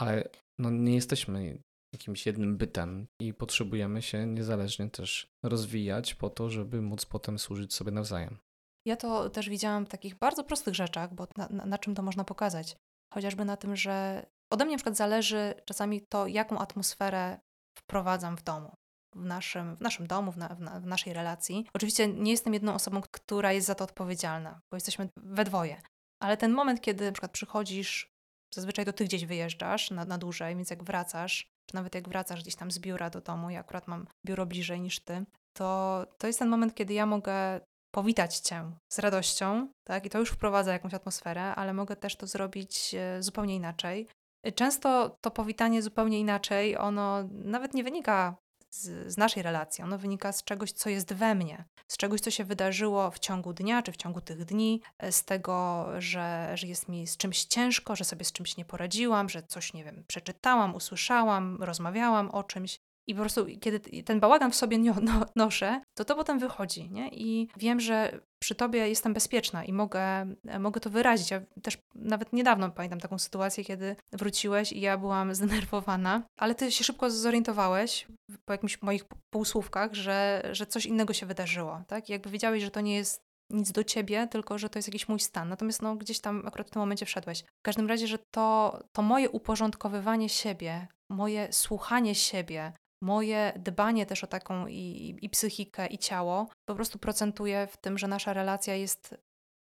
[0.01, 0.29] ale
[0.59, 6.83] no, nie jesteśmy jakimś jednym bytem i potrzebujemy się niezależnie też rozwijać po to, żeby
[6.83, 8.39] móc potem służyć sobie nawzajem.
[8.87, 12.03] Ja to też widziałam w takich bardzo prostych rzeczach, bo na, na, na czym to
[12.03, 12.77] można pokazać?
[13.15, 17.41] Chociażby na tym, że ode mnie na przykład zależy czasami to, jaką atmosferę
[17.79, 18.75] wprowadzam w domu.
[19.15, 21.67] W naszym, w naszym domu, w, na, w, na, w naszej relacji.
[21.75, 25.83] Oczywiście nie jestem jedną osobą, która jest za to odpowiedzialna, bo jesteśmy we dwoje.
[26.23, 28.13] Ale ten moment, kiedy na przykład przychodzisz,
[28.55, 32.43] zazwyczaj to ty gdzieś wyjeżdżasz na, na dłużej, więc jak wracasz, czy nawet jak wracasz
[32.43, 35.25] gdzieś tam z biura do domu, ja akurat mam biuro bliżej niż ty,
[35.57, 37.61] to, to jest ten moment, kiedy ja mogę
[37.95, 40.07] powitać Cię z radością, tak?
[40.07, 44.09] I to już wprowadza jakąś atmosferę, ale mogę też to zrobić e, zupełnie inaczej.
[44.55, 48.37] Często to powitanie zupełnie inaczej, ono nawet nie wynika
[48.71, 52.31] z, z naszej relacji, ono wynika z czegoś, co jest we mnie, z czegoś, co
[52.31, 56.67] się wydarzyło w ciągu dnia, czy w ciągu tych dni, e, z tego, że, że
[56.67, 60.05] jest mi z czymś ciężko, że sobie z czymś nie poradziłam, że coś, nie wiem,
[60.07, 62.80] przeczytałam, usłyszałam, rozmawiałam o czymś.
[63.11, 66.91] I po prostu, kiedy ten bałagan w sobie nio- no, noszę, to to potem wychodzi,
[66.91, 67.09] nie?
[67.09, 70.01] I wiem, że przy tobie jestem bezpieczna i mogę,
[70.49, 71.31] e, mogę to wyrazić.
[71.31, 76.73] Ja też nawet niedawno pamiętam taką sytuację, kiedy wróciłeś i ja byłam zdenerwowana, ale ty
[76.73, 78.07] się szybko zorientowałeś
[78.45, 82.09] po jakimś moich półsłówkach, że, że coś innego się wydarzyło, tak?
[82.09, 85.21] Jakby wiedziałeś, że to nie jest nic do ciebie, tylko że to jest jakiś mój
[85.21, 85.49] stan.
[85.49, 87.43] Natomiast no, gdzieś tam akurat w tym momencie wszedłeś.
[87.43, 94.25] W każdym razie, że to, to moje uporządkowywanie siebie, moje słuchanie siebie, moje dbanie też
[94.25, 98.75] o taką i, i psychikę, i ciało po prostu procentuje w tym, że nasza relacja
[98.75, 99.15] jest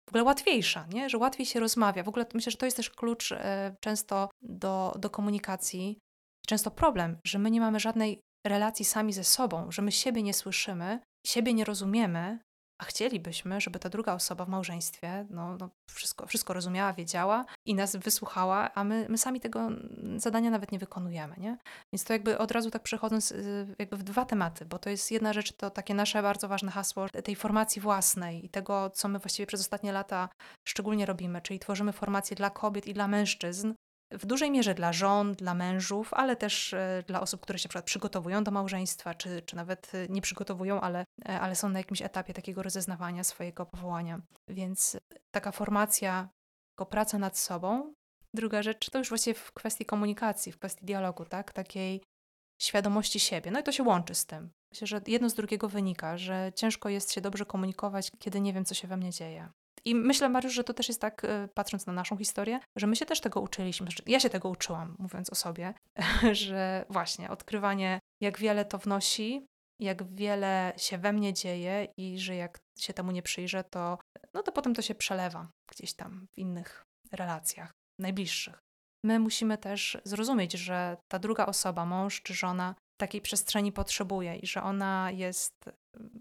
[0.05, 1.09] w ogóle łatwiejsza, nie?
[1.09, 2.03] że łatwiej się rozmawia.
[2.03, 5.99] W ogóle myślę, że to jest też klucz e, często do, do komunikacji.
[6.47, 10.33] Często problem, że my nie mamy żadnej relacji sami ze sobą, że my siebie nie
[10.33, 12.39] słyszymy, siebie nie rozumiemy,
[12.79, 17.75] a chcielibyśmy, żeby ta druga osoba w małżeństwie no, no wszystko, wszystko rozumiała, wiedziała i
[17.75, 19.69] nas wysłuchała, a my, my sami tego
[20.15, 21.35] zadania nawet nie wykonujemy.
[21.37, 21.57] Nie?
[21.93, 25.11] Więc to jakby od razu tak przechodząc y, jakby w dwa tematy, bo to jest
[25.11, 29.19] jedna rzecz, to takie nasze bardzo ważne hasło tej formacji własnej i tego, co my
[29.19, 30.29] właściwie przez ostatnie lata
[30.67, 33.73] szczególnie robimy, czyli tworzymy formacje dla kobiet i dla mężczyzn,
[34.11, 37.81] w dużej mierze dla żon, dla mężów, ale też e, dla osób, które się na
[37.81, 42.01] przygotowują do małżeństwa, czy, czy nawet e, nie przygotowują, ale, e, ale są na jakimś
[42.01, 44.21] etapie takiego rozeznawania swojego powołania.
[44.47, 44.97] Więc
[45.31, 46.29] taka formacja,
[46.73, 47.93] jako praca nad sobą.
[48.33, 51.53] Druga rzecz to już właściwie w kwestii komunikacji, w kwestii dialogu, tak?
[51.53, 52.01] Takiej
[52.61, 53.51] świadomości siebie.
[53.51, 54.49] No i to się łączy z tym.
[54.71, 58.65] Myślę, że jedno z drugiego wynika, że ciężko jest się dobrze komunikować, kiedy nie wiem,
[58.65, 59.49] co się we mnie dzieje.
[59.89, 62.95] I myślę, Mariusz, że to też jest tak, y, patrząc na naszą historię, że my
[62.95, 63.87] się też tego uczyliśmy.
[63.87, 65.73] Znaczy, Ja się tego uczyłam, mówiąc o sobie,
[66.31, 69.45] że właśnie odkrywanie, jak wiele to wnosi,
[69.81, 73.97] jak wiele się we mnie dzieje i że jak się temu nie przyjrzę, to,
[74.33, 78.59] no to potem to się przelewa gdzieś tam w innych relacjach, najbliższych.
[79.05, 84.47] My musimy też zrozumieć, że ta druga osoba, mąż czy żona, takiej przestrzeni potrzebuje i
[84.47, 85.53] że ona jest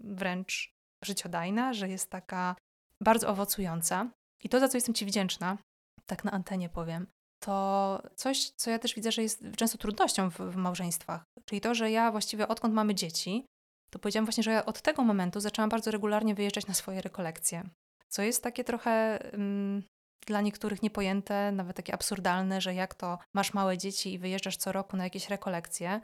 [0.03, 0.71] wręcz
[1.03, 2.55] życiodajna, że jest taka
[3.01, 4.09] bardzo owocująca.
[4.43, 5.57] I to, za co jestem Ci wdzięczna,
[6.05, 7.07] tak na antenie powiem,
[7.39, 11.23] to coś, co ja też widzę, że jest często trudnością w, w małżeństwach.
[11.45, 13.45] Czyli to, że ja właściwie odkąd mamy dzieci,
[13.89, 17.69] to powiedziałam właśnie, że ja od tego momentu zaczęłam bardzo regularnie wyjeżdżać na swoje rekolekcje.
[18.07, 19.83] Co jest takie trochę mm,
[20.25, 24.71] dla niektórych niepojęte, nawet takie absurdalne, że jak to masz małe dzieci i wyjeżdżasz co
[24.71, 26.01] roku na jakieś rekolekcje.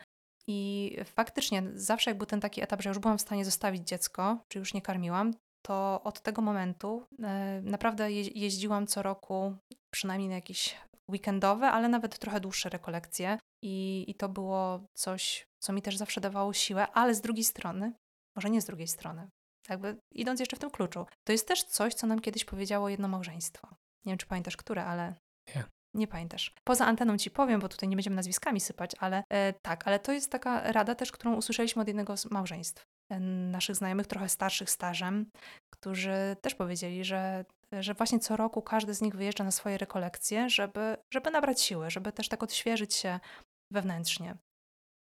[0.48, 4.38] I faktycznie zawsze jak był ten taki etap, że już byłam w stanie zostawić dziecko,
[4.48, 5.34] czy już nie karmiłam,
[5.68, 9.56] to od tego momentu e, naprawdę je, jeździłam co roku,
[9.94, 10.76] przynajmniej na jakieś
[11.12, 13.38] weekendowe, ale nawet trochę dłuższe rekolekcje.
[13.64, 17.94] I, I to było coś, co mi też zawsze dawało siłę, ale z drugiej strony,
[18.36, 19.30] może nie z drugiej strony,
[19.70, 23.08] jakby idąc jeszcze w tym kluczu, to jest też coś, co nam kiedyś powiedziało jedno
[23.08, 23.68] małżeństwo.
[24.06, 25.16] Nie wiem, czy pamiętasz, które, ale.
[25.56, 25.64] Nie.
[25.94, 26.54] Nie pamiętasz.
[26.64, 30.12] Poza anteną ci powiem, bo tutaj nie będziemy nazwiskami sypać, ale e, tak, ale to
[30.12, 32.84] jest taka rada też, którą usłyszeliśmy od jednego z małżeństw.
[33.52, 35.32] Naszych znajomych, trochę starszych stażem,
[35.74, 40.50] którzy też powiedzieli, że, że właśnie co roku każdy z nich wyjeżdża na swoje rekolekcje,
[40.50, 43.20] żeby, żeby nabrać siły, żeby też tak odświeżyć się
[43.74, 44.36] wewnętrznie.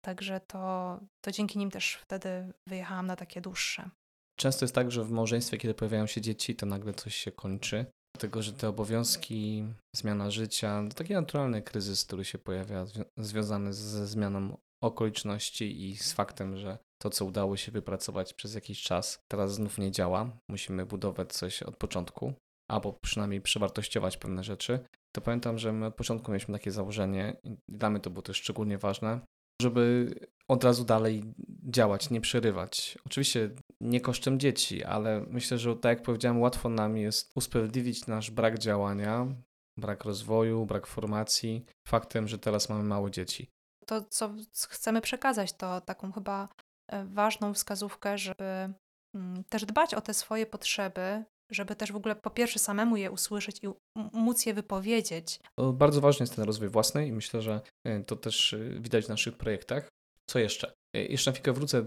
[0.05, 3.91] Także to, to dzięki nim też wtedy wyjechałam na takie dłuższe.
[4.39, 7.87] Często jest tak, że w małżeństwie, kiedy pojawiają się dzieci, to nagle coś się kończy.
[8.15, 9.65] Dlatego, że te obowiązki,
[9.97, 12.87] zmiana życia, to taki naturalny kryzys, który się pojawia,
[13.17, 18.83] związany ze zmianą okoliczności i z faktem, że to, co udało się wypracować przez jakiś
[18.83, 20.31] czas, teraz znów nie działa.
[20.49, 22.33] Musimy budować coś od początku,
[22.71, 24.79] albo przynajmniej przewartościować pewne rzeczy.
[25.15, 28.37] To pamiętam, że my od początku mieliśmy takie założenie, i dla mnie to było też
[28.37, 29.21] szczególnie ważne,
[29.63, 30.15] żeby
[30.49, 31.23] od razu dalej
[31.71, 32.99] działać, nie przerywać.
[33.07, 38.31] Oczywiście nie kosztem dzieci, ale myślę, że tak jak powiedziałem, łatwo nam jest usprawiedliwić nasz
[38.31, 39.27] brak działania,
[39.79, 43.51] brak rozwoju, brak formacji faktem, że teraz mamy małe dzieci.
[43.87, 44.35] To, co
[44.69, 46.49] chcemy przekazać, to taką chyba
[47.05, 48.73] ważną wskazówkę, żeby
[49.15, 53.11] mm, też dbać o te swoje potrzeby, żeby też w ogóle po pierwsze samemu je
[53.11, 53.69] usłyszeć i
[54.13, 55.41] móc je wypowiedzieć.
[55.73, 59.09] Bardzo ważny jest ten rozwój własny i myślę, że e, to też e, widać w
[59.09, 59.89] naszych projektach.
[60.27, 60.73] Co jeszcze?
[60.97, 61.83] E, jeszcze na chwilkę wrócę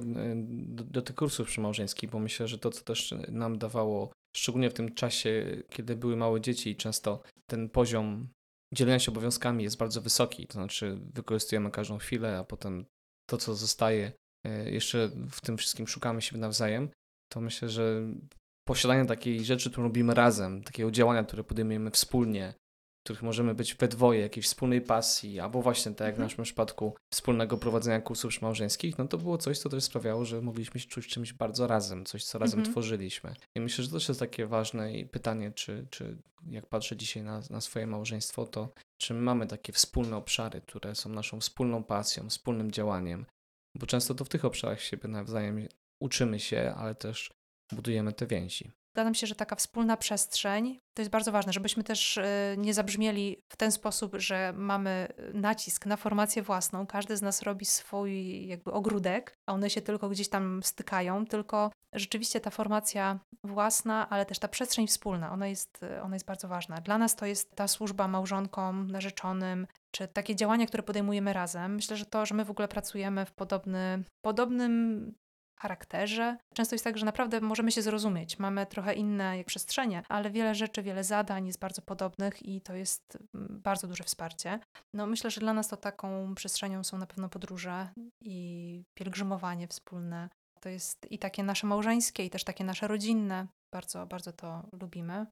[0.46, 4.74] do, do tych kursów przymałżeńskich, bo myślę, że to, co też nam dawało, szczególnie w
[4.74, 8.28] tym czasie, kiedy były małe dzieci i często ten poziom
[8.74, 12.86] dzielenia się obowiązkami jest bardzo wysoki, to znaczy wykorzystujemy każdą chwilę, a potem
[13.30, 14.12] to, co zostaje,
[14.66, 16.90] jeszcze w tym wszystkim szukamy siebie nawzajem,
[17.30, 18.02] to myślę, że
[18.68, 22.54] posiadanie takiej rzeczy, którą robimy razem, takiego działania, które podejmujemy wspólnie,
[23.08, 26.30] których możemy być we dwoje, jakiejś wspólnej pasji, albo właśnie tak jak w mhm.
[26.30, 30.80] naszym przypadku wspólnego prowadzenia kursów małżeńskich, no to było coś, co też sprawiało, że mogliśmy
[30.80, 32.74] się czuć czymś bardzo razem, coś, co razem mhm.
[32.74, 33.34] tworzyliśmy.
[33.56, 36.18] I myślę, że to też jest takie ważne pytanie, czy, czy
[36.50, 40.96] jak patrzę dzisiaj na, na swoje małżeństwo, to czy my mamy takie wspólne obszary, które
[40.96, 43.26] są naszą wspólną pasją, wspólnym działaniem,
[43.78, 45.68] bo często to w tych obszarach siebie nawzajem
[46.00, 47.34] uczymy się, ale też
[47.72, 48.72] budujemy te więzi.
[49.06, 53.42] Mi się, że taka wspólna przestrzeń to jest bardzo ważne, żebyśmy też e, nie zabrzmieli
[53.50, 56.88] w ten sposób, że mamy nacisk na formację własną.
[56.88, 61.72] Każdy z nas robi swój jakby ogródek, a one się tylko gdzieś tam stykają, tylko
[61.94, 66.82] rzeczywiście ta formacja własna, ale też ta przestrzeń wspólna, ona jest, ona jest bardzo ważna.
[66.82, 71.76] Dla nas to jest ta służba małżonkom, narzeczonym, czy takie działania, które podejmujemy razem.
[71.76, 75.14] Myślę, że to, że my w ogóle pracujemy w podobny, podobnym
[75.60, 76.38] charakterze.
[76.54, 78.40] Często jest tak, że naprawdę możemy się zrozumieć.
[78.40, 83.18] Mamy trochę inne przestrzenie, ale wiele rzeczy, wiele zadań jest bardzo podobnych i to jest
[83.36, 84.60] mm, bardzo duże wsparcie.
[84.94, 87.90] No myślę, że dla nas to taką przestrzenią są na pewno podróże
[88.22, 90.30] i pielgrzymowanie wspólne.
[90.62, 93.48] To jest i takie nasze małżeńskie, i też takie nasze rodzinne.
[93.74, 95.26] Bardzo, bardzo to lubimy.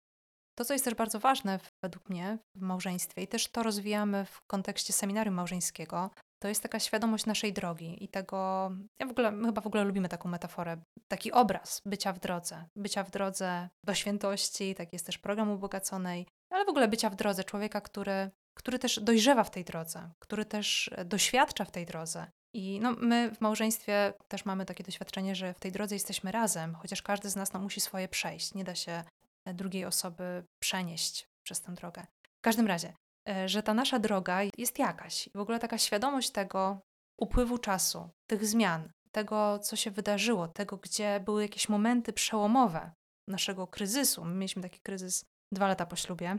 [0.57, 4.41] To, co jest też bardzo ważne według mnie w małżeństwie i też to rozwijamy w
[4.47, 9.45] kontekście seminarium małżeńskiego, to jest taka świadomość naszej drogi i tego, ja w ogóle, my
[9.45, 13.93] chyba w ogóle lubimy taką metaforę, taki obraz bycia w drodze, bycia w drodze do
[13.93, 18.79] świętości, tak jest też program ubogaconej, ale w ogóle bycia w drodze człowieka, który, który
[18.79, 22.27] też dojrzewa w tej drodze, który też doświadcza w tej drodze.
[22.53, 26.75] I no, my w małżeństwie też mamy takie doświadczenie, że w tej drodze jesteśmy razem,
[26.75, 28.53] chociaż każdy z nas no, musi swoje przejść.
[28.53, 29.03] Nie da się
[29.45, 32.05] drugiej osoby przenieść przez tę drogę.
[32.37, 33.04] W każdym razie, E,
[33.45, 35.29] że ta nasza droga jest jakaś.
[35.35, 36.79] W ogóle taka świadomość tego
[37.17, 42.91] upływu czasu, tych zmian, tego, co się wydarzyło, tego, gdzie były jakieś momenty przełomowe
[43.27, 44.25] naszego kryzysu.
[44.25, 46.37] My mieliśmy taki kryzys dwa lata po ślubie.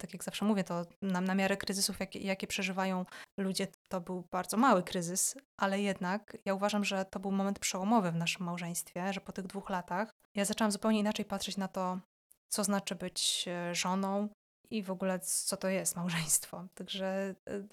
[0.00, 3.04] Tak jak zawsze mówię, to na, na miarę kryzysów, jakie, jakie przeżywają
[3.38, 8.12] ludzie, to był bardzo mały kryzys, ale jednak ja uważam, że to był moment przełomowy
[8.12, 11.98] w naszym małżeństwie, że po tych dwóch latach ja zaczęłam zupełnie inaczej patrzeć na to,
[12.48, 14.28] co znaczy być e, żoną,
[14.70, 16.64] i w ogóle co to jest małżeństwo.
[16.74, 17.68] Także y,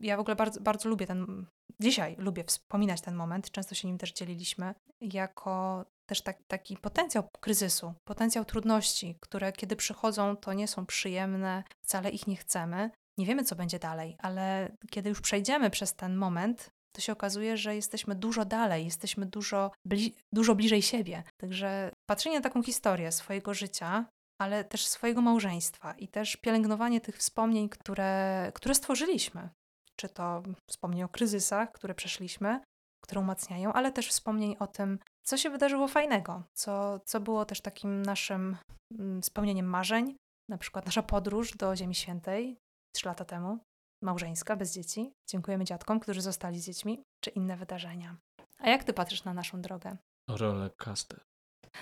[0.00, 1.46] ja w ogóle bardzo, bardzo lubię ten,
[1.80, 7.24] dzisiaj lubię wspominać ten moment, często się nim też dzieliliśmy, jako też tak, taki potencjał
[7.40, 12.90] kryzysu, potencjał trudności, które kiedy przychodzą, to nie są przyjemne, wcale ich nie chcemy.
[13.18, 17.56] Nie wiemy, co będzie dalej, ale kiedy już przejdziemy przez ten moment, to się okazuje,
[17.56, 21.22] że jesteśmy dużo dalej, jesteśmy dużo, bli dużo bliżej siebie.
[21.40, 24.04] Także patrzenie na taką historię swojego życia,
[24.40, 29.48] ale też swojego małżeństwa i też pielęgnowanie tych wspomnień, które, które stworzyliśmy.
[29.96, 32.60] Czy to wspomnień o kryzysach, które przeszliśmy,
[33.04, 37.60] które umacniają, ale też wspomnień o tym, co się wydarzyło fajnego, co, co było też
[37.60, 38.56] takim naszym
[38.98, 40.16] mm, spełnieniem marzeń,
[40.48, 42.56] na przykład nasza podróż do Ziemi Świętej
[42.94, 43.58] trzy lata temu,
[44.02, 45.12] małżeńska, bez dzieci.
[45.30, 48.16] Dziękujemy dziadkom, którzy zostali z dziećmi, czy inne wydarzenia.
[48.58, 49.96] A jak ty patrzysz na naszą drogę?
[50.28, 51.29] Rolę caster.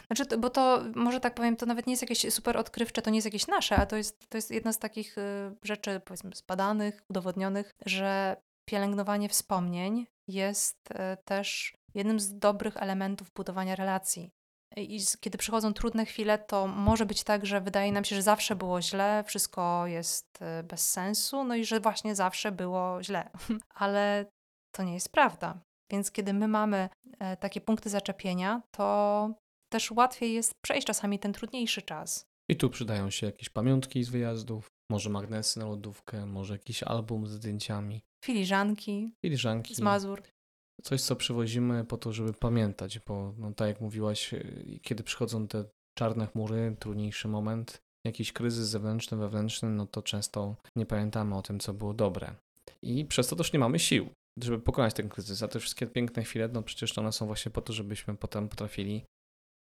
[0.07, 3.17] Znaczy, bo to może tak powiem, to nawet nie jest jakieś super odkrywcze, to nie
[3.17, 7.05] jest jakieś nasze, a to jest, to jest jedna z takich y, rzeczy, powiedzmy, zbadanych,
[7.11, 8.37] udowodnionych, że
[8.69, 14.31] pielęgnowanie wspomnień jest y, też jednym z dobrych elementów budowania relacji.
[14.77, 18.57] I kiedy przychodzą trudne chwile, to może być tak, że wydaje nam się, że zawsze
[18.57, 23.31] było źle, wszystko jest y, bez sensu, no i że właśnie zawsze było źle.
[23.75, 24.27] Ale
[24.73, 25.61] to nie jest prawda.
[25.91, 26.89] Więc kiedy my mamy
[27.41, 29.31] takie punkty zaczepienia, to
[29.69, 32.27] też łatwiej jest przejść czasami ten trudniejszy czas.
[32.51, 37.27] I tu przydają się jakieś pamiątki z wyjazdów, może magnesy na lodówkę, może jakiś album
[37.27, 38.03] z zdjęciami.
[38.25, 39.11] Filiżanki.
[39.23, 39.75] Filiżanki.
[39.75, 40.23] Z Mazur.
[40.83, 45.49] Coś, co przywozimy po to, żeby pamiętać, bo no, tak jak mówiłaś, y, kiedy przychodzą
[45.49, 45.65] te
[45.99, 51.61] czarne chmury, trudniejszy moment, jakiś kryzys zewnętrzny, wewnętrzny, no to często nie pamiętamy o tym,
[51.61, 52.35] co było dobre.
[52.83, 54.11] I przez to też nie mamy sił,
[54.43, 55.43] żeby pokonać ten kryzys.
[55.43, 59.05] A te wszystkie piękne chwile, no przecież one są właśnie po to, żebyśmy potem potrafili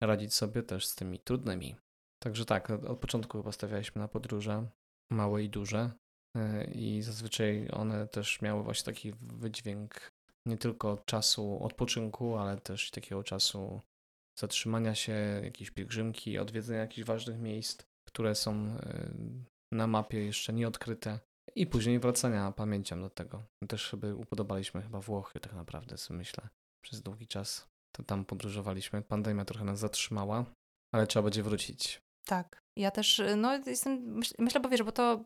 [0.00, 1.76] radzić sobie też z tymi trudnymi.
[2.22, 4.68] Także tak, od początku chyba stawialiśmy na podróże,
[5.10, 5.90] małe i duże,
[6.36, 10.12] y, i zazwyczaj one też miały właśnie taki wydźwięk
[10.46, 13.80] nie tylko czasu odpoczynku, ale też takiego czasu
[14.38, 15.12] zatrzymania się,
[15.44, 19.10] jakiejś pielgrzymki, odwiedzenia jakichś ważnych miejsc, które są y,
[19.72, 21.18] na mapie jeszcze nieodkryte
[21.54, 23.42] i później wracania pamięcią do tego.
[23.68, 26.48] Też sobie upodobaliśmy chyba Włochy tak naprawdę, myślę,
[26.84, 27.75] przez długi czas.
[27.96, 29.02] To tam podróżowaliśmy.
[29.02, 30.44] Pandemia trochę nas zatrzymała,
[30.92, 32.05] ale trzeba będzie wrócić.
[32.26, 32.66] Tak.
[32.76, 35.24] Ja też, y, no jestem, myślę, bo wiesz, bo to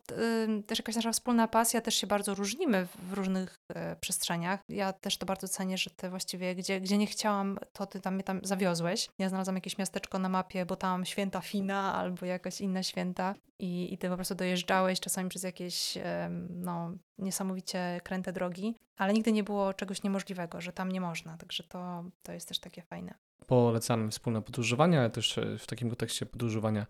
[0.58, 4.60] y, też jakaś nasza wspólna pasja, też się bardzo różnimy w różnych y, przestrzeniach.
[4.68, 8.14] Ja też to bardzo cenię, że ty właściwie, gdzie, gdzie nie chciałam, to ty tam
[8.14, 9.08] mnie tam zawiozłeś.
[9.18, 13.94] Ja znalazłam jakieś miasteczko na mapie, bo tam święta Fina albo jakaś inna święta i,
[13.94, 16.02] i ty po prostu dojeżdżałeś czasami przez jakieś, y,
[16.50, 21.64] no, niesamowicie kręte drogi, ale nigdy nie było czegoś niemożliwego, że tam nie można, także
[21.64, 23.14] to, to jest też takie fajne.
[23.50, 26.86] Polecamy wspólne podróżowanie, ale też w takim kontekście podróżowania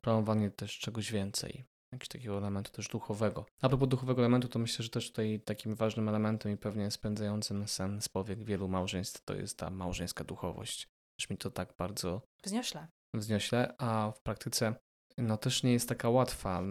[0.00, 3.46] planowanie też czegoś więcej, jakiegoś takiego elementu też duchowego.
[3.62, 7.68] A propos duchowego elementu, to myślę, że też tutaj takim ważnym elementem i pewnie spędzającym
[7.68, 10.88] sen z powiek wielu małżeństw to jest ta małżeńska duchowość.
[11.18, 12.88] Też mi to tak bardzo wzniośle.
[13.14, 14.74] Wzniośle, a w praktyce
[15.18, 16.62] no też nie jest taka łatwa.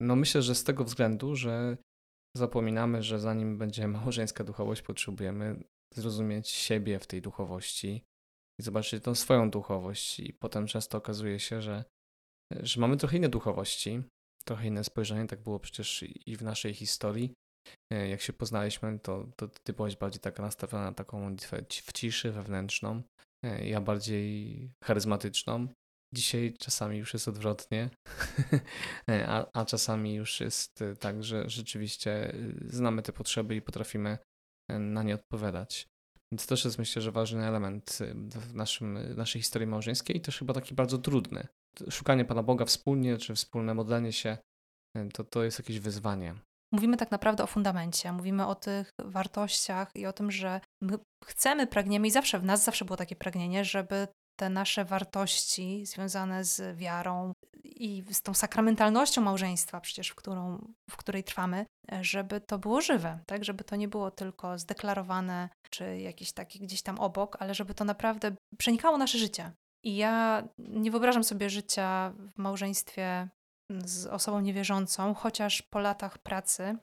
[0.00, 1.76] No myślę, że z tego względu, że
[2.36, 8.04] zapominamy, że zanim będzie małżeńska duchowość, potrzebujemy zrozumieć siebie w tej duchowości
[8.60, 10.20] i zobaczyć tą swoją duchowość.
[10.20, 11.84] I potem często okazuje się, że
[12.52, 14.02] że mamy trochę inne duchowości,
[14.44, 15.26] trochę inne spojrzenie.
[15.26, 17.32] Tak było przecież i w naszej historii.
[17.92, 21.92] E, jak się poznaliśmy, to, to ty byłaś bardziej taka nastawiona na taką modlitwę w
[21.92, 23.02] ciszy wewnętrzną,
[23.44, 25.68] e, ja bardziej charyzmatyczną.
[26.14, 27.90] Dzisiaj czasami już jest odwrotnie,
[29.10, 32.32] e, a, a czasami już jest tak, że rzeczywiście
[32.66, 34.18] znamy te potrzeby i potrafimy
[34.70, 35.86] na nie odpowiadać.
[36.32, 40.54] Więc też jest myślę, że ważny element w naszym, naszej historii małżeńskiej i też chyba
[40.54, 41.46] taki bardzo trudny,
[41.90, 44.38] szukanie Pana Boga wspólnie, czy wspólne modlenie się,
[44.96, 46.34] e, to, to jest jakieś wyzwanie.
[46.72, 51.66] Mówimy tak naprawdę o fundamencie, mówimy o tych wartościach i o tym, że my chcemy,
[51.66, 54.08] pragniemy i zawsze w nas zawsze było takie pragnienie, żeby
[54.40, 57.32] te nasze wartości związane z wiarą
[57.64, 61.66] i z tą sakramentalnością małżeństwa, przecież w, którą, w której trwamy,
[62.00, 63.44] żeby to było żywe, tak?
[63.44, 67.84] Żeby to nie było tylko zdeklarowane czy jakieś takie gdzieś tam obok, ale żeby to
[67.84, 69.52] naprawdę przenikało nasze życie.
[69.84, 73.28] I ja nie wyobrażam sobie życia w małżeństwie
[73.84, 76.76] z osobą niewierzącą, chociaż po latach pracy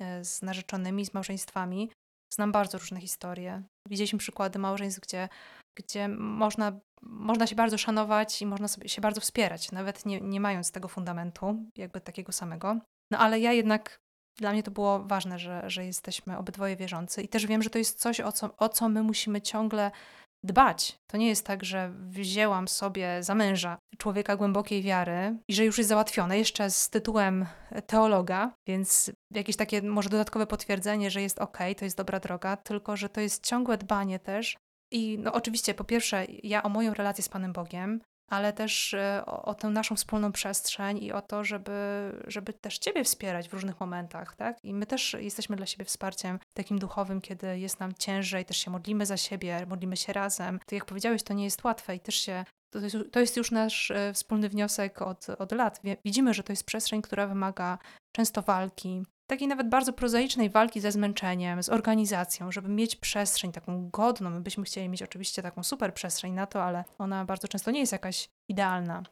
[0.00, 1.90] e, z narzeczonymi, z małżeństwami,
[2.34, 3.62] znam bardzo różne historie.
[3.88, 5.28] Widzieliśmy przykłady małżeństw, gdzie,
[5.76, 10.40] gdzie można, można się bardzo szanować i można sobie się bardzo wspierać, nawet nie, nie
[10.40, 12.76] mając tego fundamentu, jakby takiego samego.
[13.10, 14.00] No ale ja jednak
[14.38, 17.78] dla mnie to było ważne, że, że jesteśmy obydwoje wierzący i też wiem, że to
[17.78, 19.90] jest coś, o co, o co my musimy ciągle
[20.44, 20.98] dbać.
[21.06, 25.78] To nie jest tak, że wzięłam sobie za męża człowieka głębokiej wiary i że już
[25.78, 27.46] jest załatwione, jeszcze z tytułem
[27.86, 32.96] teologa, więc jakieś takie może dodatkowe potwierdzenie, że jest ok, to jest dobra droga, tylko
[32.96, 34.56] że to jest ciągłe dbanie też
[34.90, 39.22] I no, oczywiście, po pierwsze, ja o moją relację z Panem Bogiem, ale też e,
[39.26, 41.72] o, o tę naszą wspólną przestrzeń i o to, żeby,
[42.26, 44.58] żeby też Ciebie wspierać w różnych momentach, tak?
[44.62, 48.70] I my też jesteśmy dla siebie wsparciem takim duchowym, kiedy jest nam ciężej, też się
[48.70, 50.60] modlimy za siebie, modlimy się razem.
[50.66, 53.50] To jak powiedziałeś, to nie jest łatwe i też się to jest, to jest już
[53.50, 55.80] nasz e, wspólny wniosek od, od lat.
[56.04, 57.78] Widzimy, że to jest przestrzeń, która wymaga
[58.16, 63.90] często walki, takiej nawet bardzo prozaicznej walki ze zmęczeniem, z organizacją, żeby mieć przestrzeń taką
[63.90, 64.30] godną.
[64.30, 67.80] My byśmy chcieli mieć oczywiście taką super przestrzeń na to, ale ona bardzo często nie
[67.80, 69.02] jest jakaś idealna.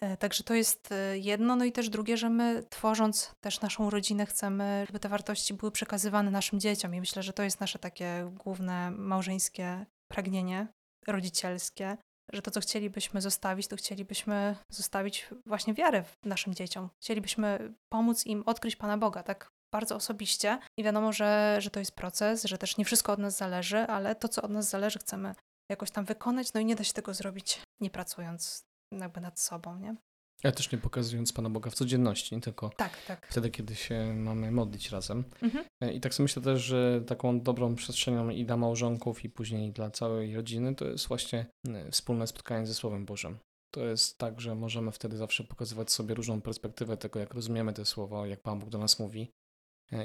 [0.00, 3.90] E, także to jest e, jedno, no i też drugie, że my tworząc też naszą
[3.90, 7.78] rodzinę chcemy, żeby te wartości były przekazywane naszym dzieciom i myślę, że to jest nasze
[7.78, 10.66] takie główne małżeńskie pragnienie
[11.06, 11.96] rodzicielskie,
[12.32, 16.88] że to, co chcielibyśmy zostawić, to chcielibyśmy zostawić właśnie wiarę naszym dzieciom.
[17.02, 20.58] Chcielibyśmy pomóc im odkryć Pana Boga, tak bardzo osobiście.
[20.78, 24.14] I wiadomo, że, że to jest proces, że też nie wszystko od nas zależy, ale
[24.14, 25.34] to, co od nas zależy, chcemy
[25.70, 29.78] jakoś tam wykonać, no i nie da się tego zrobić nie pracując jakby nad sobą,
[29.78, 29.96] nie?
[30.44, 33.26] Ja też nie pokazując Pana Boga w codzienności, tylko tak, tak.
[33.30, 35.24] wtedy, kiedy się mamy modlić razem.
[35.42, 35.64] Mhm.
[35.82, 39.72] E, I tak sobie myślę też, że taką dobrą przestrzenią i dla małżonków, i później
[39.72, 43.38] dla całej rodziny, to jest właśnie e, wspólne spotkanie ze Słowem Bożym.
[43.74, 47.84] To jest tak, że możemy wtedy zawsze pokazywać sobie różną perspektywę tego, jak rozumiemy te
[47.84, 49.30] słowa, jak Pan Bóg do nas mówi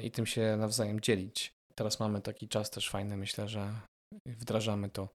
[0.02, 1.52] i tym się nawzajem dzielić.
[1.74, 3.72] Teraz mamy taki czas też fajny, myślę, że
[4.26, 5.08] wdrażamy to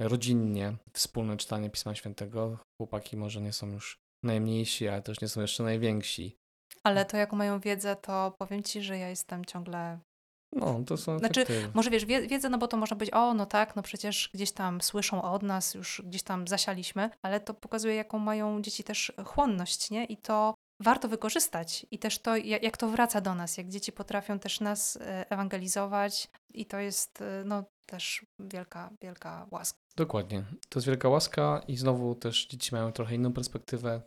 [0.00, 2.58] rodzinnie, wspólne czytanie Pisma Świętego.
[2.80, 6.36] Chłopaki może nie są już najmniejsi, ale też nie są jeszcze najwięksi.
[6.84, 9.98] Ale to jaką mają wiedzę, to powiem ci, że ja jestem ciągle.
[10.52, 11.70] No, to są Znaczy, efekty.
[11.74, 14.80] może wiesz, wiedzę, no bo to można być, o, no tak, no przecież gdzieś tam
[14.80, 19.90] słyszą od nas, już gdzieś tam zasialiśmy, ale to pokazuje, jaką mają dzieci też chłonność,
[19.90, 20.04] nie?
[20.04, 21.86] I to warto wykorzystać.
[21.90, 26.28] I też to, jak to wraca do nas, jak dzieci potrafią też nas e, ewangelizować,
[26.54, 29.78] i to jest, e, no, też wielka, wielka łaska.
[29.96, 30.44] Dokładnie.
[30.68, 34.02] To jest wielka łaska i znowu też dzieci mają trochę inną perspektywę.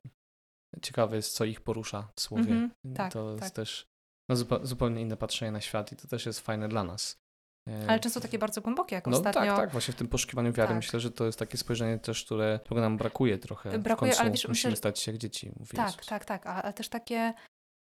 [0.81, 2.51] Ciekawe jest, co ich porusza w słowie.
[2.51, 3.41] Mm -hmm, tak, to tak.
[3.41, 3.87] jest też
[4.29, 7.20] no, zupełnie inne patrzenie na świat i to też jest fajne dla nas.
[7.69, 9.41] E, Ale często takie bardzo głębokie, jak no, ostatnio.
[9.41, 10.77] Tak, tak, właśnie w tym poszukiwaniu wiary tak.
[10.77, 13.79] myślę, że to jest takie spojrzenie też, które, którego nam brakuje trochę.
[13.79, 16.05] Brakuje, ale wiesz, musimy myślę, stać się jak dzieci, mówi Tak, Jezus.
[16.05, 17.33] tak, tak, ale też takie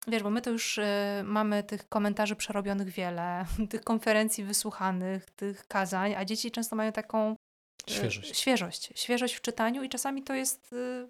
[0.08, 0.84] Wiesz, bo my to już y,
[1.24, 7.32] mamy tych komentarzy przerobionych wiele, tych konferencji wysłuchanych, tych kazań, a dzieci często mają taką
[7.32, 8.38] y, świeżość.
[8.38, 8.92] świeżość.
[8.96, 11.08] Świeżość w czytaniu i czasami to jest y,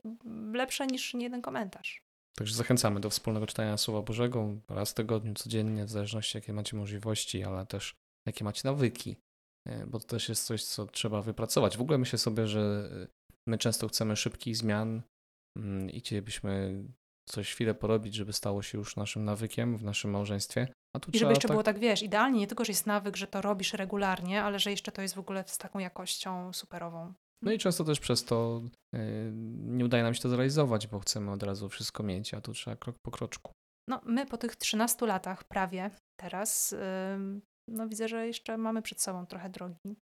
[0.53, 2.01] lepsze niż jeden komentarz.
[2.35, 6.77] Także zachęcamy do wspólnego czytania Słowa Bożego raz w tygodniu, codziennie, w zależności jakie macie
[6.77, 7.95] możliwości, ale też
[8.27, 9.17] jakie macie nawyki,
[9.69, 11.77] y, bo to też jest coś, co trzeba wypracować.
[11.77, 13.07] W ogóle myślę sobie, że y,
[13.49, 15.01] my często chcemy szybkich zmian
[15.57, 16.83] mm, i chcielibyśmy
[17.29, 20.67] coś chwilę porobić, żeby stało się już naszym nawykiem w naszym małżeństwie.
[20.95, 21.55] A tu I żeby jeszcze tak...
[21.55, 24.71] było tak, wiesz, idealnie, nie tylko, że jest nawyk, że to robisz regularnie, ale że
[24.71, 27.13] jeszcze to jest w ogóle z taką jakością superową.
[27.43, 28.61] No i często też przez to
[28.93, 32.53] yy, nie udaje nam się to zrealizować, bo chcemy od razu wszystko mieć, a tu
[32.53, 33.51] trzeba krok po kroczku.
[33.89, 39.01] No my po tych 13 latach prawie teraz, yy, no widzę, że jeszcze mamy przed
[39.01, 39.95] sobą trochę drogi.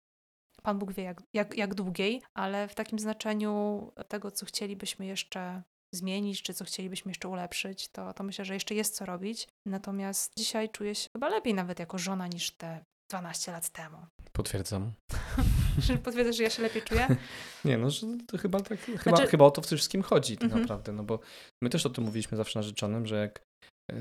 [0.63, 5.63] Pan Bóg wie jak, jak, jak długiej, ale w takim znaczeniu tego, co chcielibyśmy jeszcze
[5.93, 9.47] zmienić, czy co chcielibyśmy jeszcze ulepszyć, to, to myślę, że jeszcze jest co robić.
[9.67, 13.97] Natomiast dzisiaj czuję się chyba lepiej nawet jako żona niż te 12 lat temu.
[14.33, 14.91] Potwierdzam.
[16.03, 17.07] Potwierdzasz, że ja się lepiej czuję?
[17.65, 18.99] Nie, no że to chyba, tak, znaczy...
[18.99, 20.61] chyba, chyba o to w tym wszystkim chodzi tak mhm.
[20.61, 21.19] naprawdę, no bo
[21.63, 23.41] my też o tym mówiliśmy zawsze narzeczonym, że jak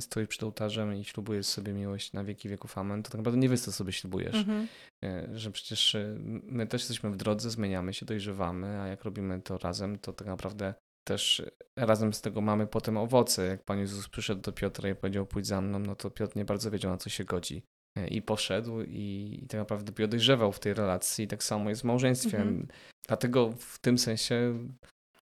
[0.00, 3.48] stoisz przed ołtarzem i ślubujesz sobie miłość na wieki wieków amen, to tak naprawdę nie
[3.48, 4.34] wiesz, co sobie ślubujesz.
[4.34, 4.68] Mhm.
[5.04, 9.40] E, że przecież e, my też jesteśmy w drodze, zmieniamy się, dojrzewamy, a jak robimy
[9.42, 10.74] to razem, to tak naprawdę
[11.08, 11.42] też
[11.76, 13.46] razem z tego mamy potem owoce.
[13.46, 16.44] Jak Pan Jezus przyszedł do Piotra i powiedział pójdź za mną, no to Piotr nie
[16.44, 17.62] bardzo wiedział na co się godzi.
[17.98, 21.24] E, I poszedł i, i tak naprawdę dojrzewał w tej relacji.
[21.24, 22.38] I tak samo jest w małżeństwie.
[22.38, 22.68] Mhm.
[23.08, 24.58] Dlatego w tym sensie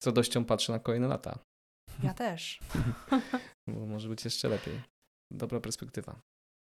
[0.01, 1.39] z radością patrzę na kolejne lata.
[2.03, 2.61] Ja też.
[3.67, 4.81] Bo może być jeszcze lepiej.
[5.31, 6.21] Dobra perspektywa.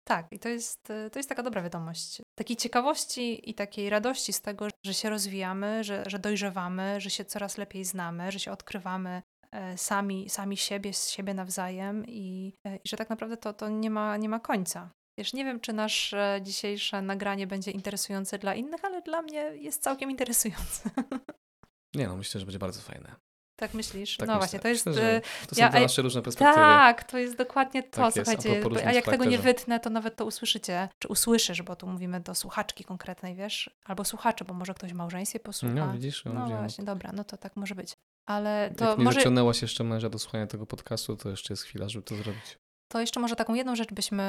[0.08, 0.82] Tak, i to jest,
[1.12, 2.22] to jest taka dobra wiadomość.
[2.38, 7.24] Takiej ciekawości i takiej radości z tego, że się rozwijamy, że, że dojrzewamy, że się
[7.24, 12.76] coraz lepiej znamy, że się odkrywamy e, sami, sami siebie, z siebie nawzajem i, e,
[12.76, 14.90] i że tak naprawdę to, to nie, ma, nie ma końca.
[15.18, 19.82] Wiesz, nie wiem, czy nasze dzisiejsze nagranie będzie interesujące dla innych, ale dla mnie jest
[19.82, 20.90] całkiem interesujące.
[21.94, 23.16] Nie no, myślę, że będzie bardzo fajne.
[23.58, 24.16] Tak myślisz?
[24.16, 24.38] Tak no myślę.
[24.38, 24.86] właśnie, to jest...
[24.86, 26.60] Myślę, y, to są ja, dwa nasze różne perspektywy.
[26.60, 28.48] Tak, to jest dokładnie to, tak słuchajcie.
[28.48, 31.86] Jest, a, a jak tego nie wytnę, to nawet to usłyszycie, czy usłyszysz, bo tu
[31.86, 33.70] mówimy do słuchaczki konkretnej, wiesz?
[33.84, 35.74] Albo słuchacze, bo może ktoś małżeństwie posłucha.
[35.74, 36.24] No widzisz?
[36.24, 37.96] No, no właśnie, dobra, no to tak może być.
[38.26, 39.20] Ale to jak nie może...
[39.20, 42.58] zaciągnęłaś jeszcze męża do słuchania tego podcastu, to jeszcze jest chwila, żeby to zrobić.
[42.88, 44.24] To jeszcze może taką jedną rzecz byśmy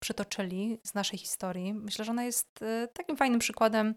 [0.00, 1.74] przytoczyli z naszej historii.
[1.74, 3.94] Myślę, że ona jest y, takim fajnym przykładem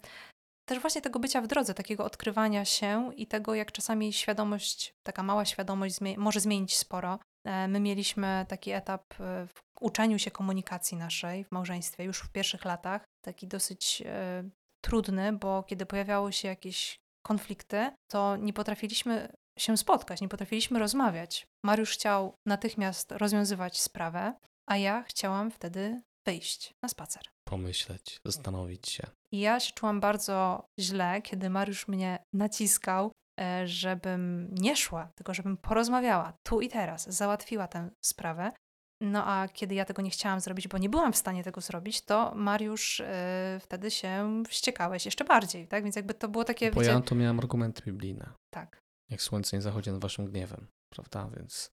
[0.69, 5.23] też właśnie tego bycia w drodze, takiego odkrywania się i tego, jak czasami świadomość, taka
[5.23, 7.19] mała świadomość może zmienić sporo.
[7.45, 12.31] E, my mieliśmy taki etap e, w uczeniu się komunikacji naszej w małżeństwie już w
[12.31, 14.43] pierwszych latach, taki dosyć e,
[14.81, 21.47] trudny, bo kiedy pojawiały się jakieś konflikty, to nie potrafiliśmy się spotkać, nie potrafiliśmy rozmawiać.
[21.65, 24.33] Mariusz chciał natychmiast rozwiązywać sprawę,
[24.67, 27.23] a ja chciałam wtedy wyjść na spacer.
[27.47, 29.18] Pomyśleć, zastanowić się.
[29.33, 35.33] I ja się czułam bardzo źle, kiedy Mariusz mnie naciskał, e, żebym nie szła, tylko
[35.33, 38.51] żebym porozmawiała tu i teraz, załatwiła tę sprawę.
[39.01, 42.01] No a kiedy ja tego nie chciałam zrobić, bo nie byłam w stanie tego zrobić,
[42.01, 45.83] to Mariusz yy, wtedy się wściekałeś jeszcze bardziej, tak?
[45.83, 46.71] Więc jakby to było takie...
[46.71, 46.91] Bo wiecie...
[46.91, 48.29] ja to miałam argumenty biblijne.
[48.53, 48.79] Tak.
[49.09, 51.29] Jak słońce nie zachodzi nad waszym gniewem, prawda?
[51.37, 51.71] Więc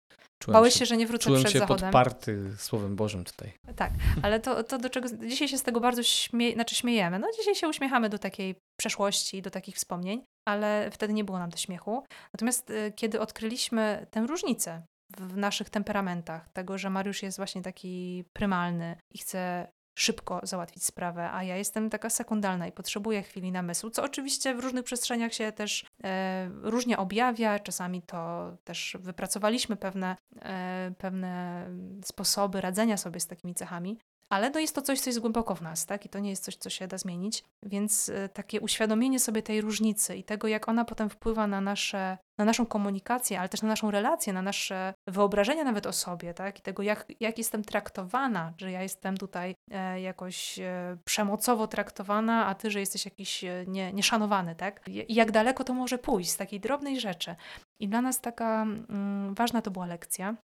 [0.48, 1.84] Bałeś się, że nie wrócę czułem przed się zachodem.
[1.84, 3.52] podparty Słowem Bożym tutaj.
[3.76, 3.92] Tak,
[4.22, 5.08] ale to, to do czego...
[5.26, 6.52] Dzisiaj się z tego bardzo śmie...
[6.52, 7.18] znaczy śmiejemy.
[7.18, 11.50] No dzisiaj się uśmiechamy do takiej przeszłości, do takich wspomnień, ale wtedy nie było nam
[11.50, 12.04] do śmiechu.
[12.34, 14.82] Natomiast y, kiedy odkryliśmy tę różnicę
[15.18, 21.30] w naszych temperamentach, tego, że Mariusz jest właśnie taki prymalny i chce szybko załatwić sprawę,
[21.32, 25.52] a ja jestem taka sekundalna i potrzebuję chwili namysłu, co oczywiście w różnych przestrzeniach się
[25.52, 27.58] też e, różnie objawia.
[27.58, 31.64] Czasami to też wypracowaliśmy pewne, e, pewne
[32.04, 33.98] sposoby radzenia sobie z takimi cechami,
[34.28, 36.06] ale no jest to coś, co jest głęboko w nas, tak?
[36.06, 37.44] I to nie jest coś, co się da zmienić.
[37.62, 42.18] Więc y, takie uświadomienie sobie tej różnicy i tego, jak ona potem wpływa na, nasze,
[42.38, 46.58] na naszą komunikację, ale też na naszą relację, na nasze wyobrażenia nawet o sobie, tak?
[46.58, 52.46] I tego, jak, jak jestem traktowana, że ja jestem tutaj e, jakoś e, przemocowo traktowana,
[52.46, 54.88] a ty, że jesteś jakiś e, nie, nieszanowany, tak?
[54.88, 57.36] I jak daleko to może pójść z takiej drobnej rzeczy.
[57.80, 60.36] I dla nas taka mm, ważna to była lekcja,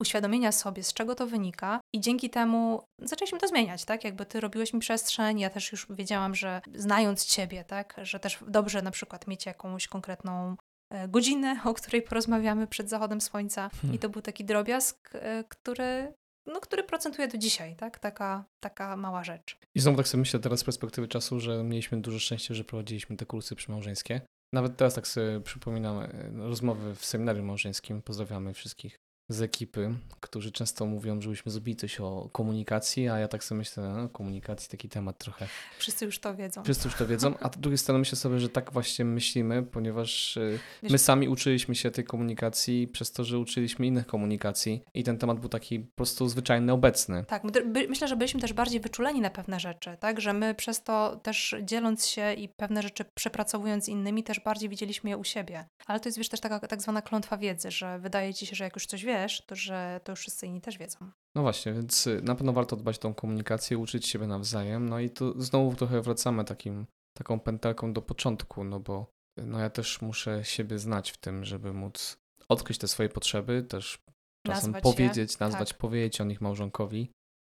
[0.00, 4.04] uświadomienia sobie, z czego to wynika, i dzięki temu zaczęliśmy to zmieniać, tak?
[4.04, 8.38] Jakby ty robiłeś mi przestrzeń, ja też już wiedziałam, że znając ciebie, tak, że też
[8.48, 10.56] dobrze na przykład mieć jakąś konkretną
[10.90, 13.70] e, godzinę, o której porozmawiamy przed zachodem słońca.
[13.80, 13.94] Hmm.
[13.94, 16.12] I to był taki drobiazg, e, który,
[16.46, 17.98] no, który procentuje do dzisiaj, tak?
[17.98, 19.58] Taka, taka mała rzecz.
[19.74, 23.16] I znowu tak sobie myślę teraz z perspektywy czasu, że mieliśmy dużo szczęścia, że prowadziliśmy
[23.16, 24.20] te kursy przymałżeńskie.
[24.52, 28.02] Nawet teraz tak sobie przypominam e, rozmowy w seminarium małżeńskim.
[28.02, 28.96] Pozdrawiamy wszystkich
[29.28, 33.82] z ekipy, którzy często mówią, żebyśmy zrobili coś o komunikacji, a ja tak sobie myślę,
[33.82, 35.48] no, komunikacji taki temat trochę.
[35.78, 36.62] Wszyscy już to wiedzą.
[36.62, 40.36] Wszyscy już to wiedzą, a z drugiej strony myślę sobie, że tak właśnie myślimy, ponieważ
[40.36, 45.04] y, Wiesz, my sami uczyliśmy się tej komunikacji przez to, że uczyliśmy innych komunikacji i
[45.04, 47.24] ten temat był taki po prostu zwyczajny, obecny.
[47.24, 47.42] Tak,
[47.88, 51.54] myślę, że byliśmy też bardziej wyczuleni na pewne rzeczy, tak, że my przez to też
[51.62, 55.64] dzieląc się i pewne rzeczy przepracowując z innymi, też bardziej widzieliśmy je u siebie.
[55.86, 58.64] Ale to jest, wiesz, też taka tak zwana klątwa wiedzy, że wydaje ci się, że
[58.64, 60.98] jak już coś wiesz, wiesz, to że to już wszyscy inni też wiedzą.
[61.34, 64.88] No właśnie, więc y, na pewno warto dbać o tą komunikację, uczyć siebie nawzajem.
[64.88, 66.86] No i tu znowu trochę wracamy takim,
[67.16, 69.06] taką pętelką do początku, no bo
[69.38, 73.62] y, no ja też muszę siebie znać w tym, żeby móc odkryć te swoje potrzeby,
[73.62, 73.98] też
[74.46, 75.36] czasem nazwać powiedzieć, je.
[75.40, 75.78] nazwać, tak.
[75.78, 77.10] powiedzieć o nich małżonkowi,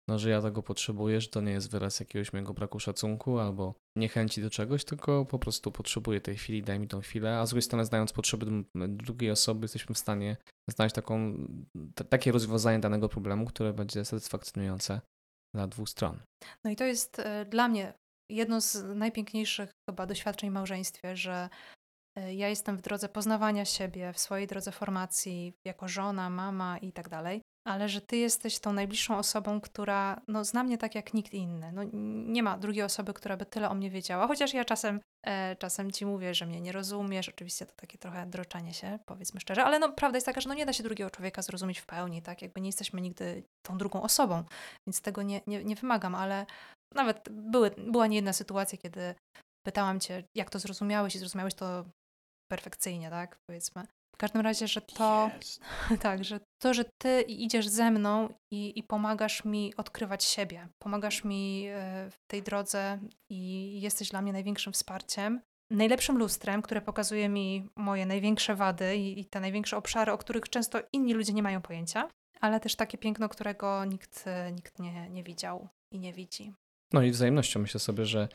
[0.08, 3.74] no, że ja tego potrzebuję, że to nie jest wyraz jakiegoś mojego braku szacunku albo
[3.96, 7.50] niechęci do czegoś, tylko po prostu potrzebuję tej chwili, daj mi tą chwilę, a z
[7.50, 8.46] drugiej strony znając potrzeby
[8.88, 10.36] drugiej osoby jesteśmy w stanie
[10.70, 11.46] znaleźć taką,
[12.08, 15.00] takie rozwiązanie danego problemu, które będzie satysfakcjonujące
[15.54, 16.22] dla dwóch stron.
[16.64, 17.92] No i to jest e, dla mnie
[18.30, 21.48] jedno z najpiękniejszych chyba doświadczeń w małżeństwie, że
[22.18, 26.92] e, ja jestem w drodze poznawania siebie, w swojej drodze formacji, jako żona, mama i
[26.92, 31.14] tak dalej ale że ty jesteś tą najbliższą osobą, która no, zna mnie tak jak
[31.14, 31.72] nikt inny.
[31.72, 31.82] No,
[32.32, 35.92] nie ma drugiej osoby, która by tyle o mnie wiedziała, chociaż ja czasem, e, czasem
[35.92, 37.28] ci mówię, że mnie nie rozumiesz.
[37.28, 40.54] Oczywiście to takie trochę droczenie się, powiedzmy szczerze, ale no, prawda jest taka, że no,
[40.54, 42.42] nie da się drugiego człowieka zrozumieć w pełni, tak?
[42.42, 44.44] Jakby nie jesteśmy nigdy tą drugą osobą,
[44.86, 46.46] więc tego nie, nie, nie wymagam, ale
[46.94, 49.14] nawet były, była nie jedna sytuacja, kiedy
[49.66, 51.84] pytałam cię, jak to zrozumiałeś i zrozumiałeś to
[52.52, 53.36] perfekcyjnie, tak?
[53.50, 53.86] Powiedzmy.
[54.16, 55.60] W każdym razie, że to, yes.
[56.02, 61.24] tak, że to, że ty idziesz ze mną i, i pomagasz mi odkrywać siebie, pomagasz
[61.24, 62.98] mi e, w tej drodze
[63.30, 65.40] i jesteś dla mnie największym wsparciem,
[65.70, 70.48] najlepszym lustrem, które pokazuje mi moje największe wady i, i te największe obszary, o których
[70.48, 72.08] często inni ludzie nie mają pojęcia,
[72.40, 76.52] ale też takie piękno, którego nikt, nikt nie, nie widział i nie widzi.
[76.92, 78.28] No i wzajemnością myślę sobie, że,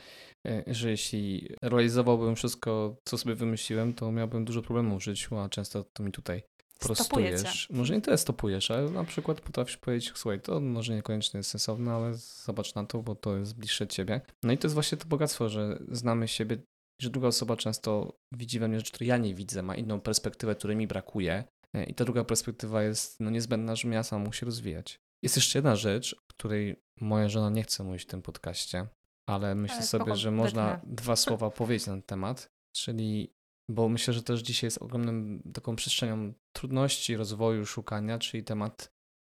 [0.46, 5.48] e, że jeśli realizowałbym wszystko, co sobie wymyśliłem, to miałbym dużo problemów w życiu, a
[5.48, 6.42] często to mi tutaj
[6.78, 7.68] prostujesz.
[7.70, 11.92] Może nie tyle stopujesz, ale na przykład potrafisz powiedzieć, słuchaj, to może niekoniecznie jest sensowne,
[11.92, 14.20] ale zobacz na to, bo to jest bliższe ciebie.
[14.42, 16.56] No i to jest właśnie to bogactwo, że znamy siebie,
[17.02, 20.54] że druga osoba często widzi we mnie rzeczy, które ja nie widzę, ma inną perspektywę,
[20.54, 21.44] której mi brakuje
[21.74, 25.00] e, i ta druga perspektywa jest no, niezbędna, żebym ja sam mógł się rozwijać.
[25.22, 28.86] Jest jeszcze jedna rzecz, której moja żona nie chce mówić w tym podcaście,
[29.26, 33.34] ale myślę Ale sobie, że można dwa słowa powiedzieć na ten temat, czyli,
[33.68, 38.92] bo myślę, że też dzisiaj jest ogromną taką przestrzenią trudności, rozwoju, szukania, czyli temat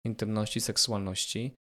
[0.04, 1.54] intymności, seksualności.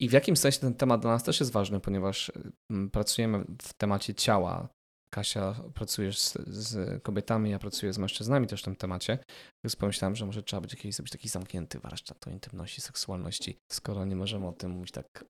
[0.00, 2.32] I w jakim sensie ten temat dla nas też jest ważny, ponieważ
[2.70, 4.68] mm, pracujemy w temacie ciała.
[5.14, 9.18] Kasia, pracujesz z, z kobietami, ja pracuję z mężczyznami też w tym temacie,
[9.64, 14.04] więc pomyślałem, że może trzeba być jakiś, zrobić taki zamknięty warsztat o intymności, seksualności, skoro
[14.04, 15.24] nie możemy o tym mówić tak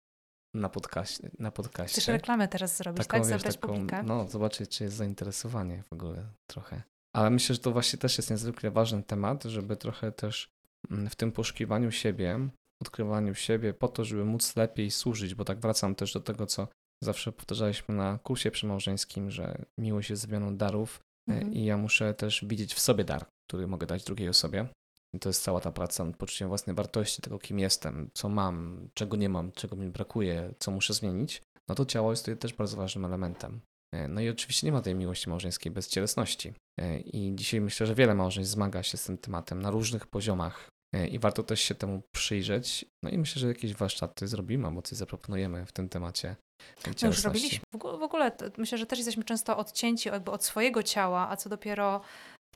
[0.53, 1.29] na podcaście.
[1.39, 2.01] Na podcaście.
[2.01, 3.21] Chcesz reklamę teraz zrobić, tak?
[3.21, 4.03] wiesz, Zabrać publikę.
[4.03, 6.83] No, zobaczyć, czy jest zainteresowanie w ogóle trochę.
[7.15, 10.49] Ale myślę, że to właśnie też jest niezwykle ważny temat, żeby trochę też
[10.91, 12.49] mm, w tym poszukiwaniu siebie,
[12.81, 16.67] odkrywaniu siebie po to, żeby móc lepiej służyć, bo tak wracam też do tego, co
[17.03, 21.53] zawsze powtarzaliśmy na kursie przymałżeńskim, że miłość jest zmianą darów e, Mhm.
[21.53, 24.67] i ja muszę też widzieć w sobie dar, który mogę dać drugiej osobie.
[25.15, 28.87] I to jest cała ta praca nad poczuciem własnej wartości, tego kim jestem, co mam,
[28.93, 31.41] czego nie mam, czego mi brakuje, co muszę zmienić.
[31.69, 33.61] No to ciało jest tutaj też bardzo ważnym elementem.
[33.95, 36.53] E, No i oczywiście nie ma tej miłości małżeńskiej bez cielesności.
[36.79, 40.69] E, I dzisiaj myślę, że wiele małżeństw zmaga się z tym tematem na różnych poziomach
[41.11, 42.85] i warto też się temu przyjrzeć.
[43.03, 46.35] No i myślę, że jakieś warsztaty zrobimy albo coś zaproponujemy w tym temacie
[47.01, 47.65] No już robiliśmy.
[47.73, 52.01] W ogóle, myślę, że też jesteśmy często odcięci jakby od swojego ciała, a co dopiero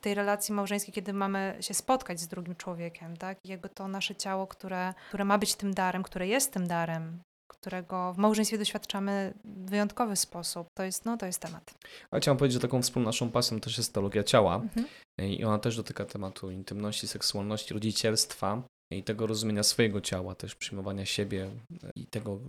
[0.00, 3.38] tej relacji małżeńskiej, kiedy mamy się spotkać z drugim człowiekiem, tak?
[3.44, 7.20] I jakby to nasze ciało, które, które ma być tym darem, które jest tym darem,
[7.50, 10.66] którego w małżeństwie doświadczamy w wyjątkowy sposób.
[10.78, 11.74] To jest, no, to jest temat.
[12.10, 14.86] Ale chciałem powiedzieć, że taką wspólną naszą pasją też jest teologia ciała Mhm.
[15.18, 21.06] i ona też dotyka tematu intymności, seksualności, rodzicielstwa i tego rozumienia swojego ciała, też przyjmowania
[21.06, 21.50] siebie
[21.96, 22.40] i tego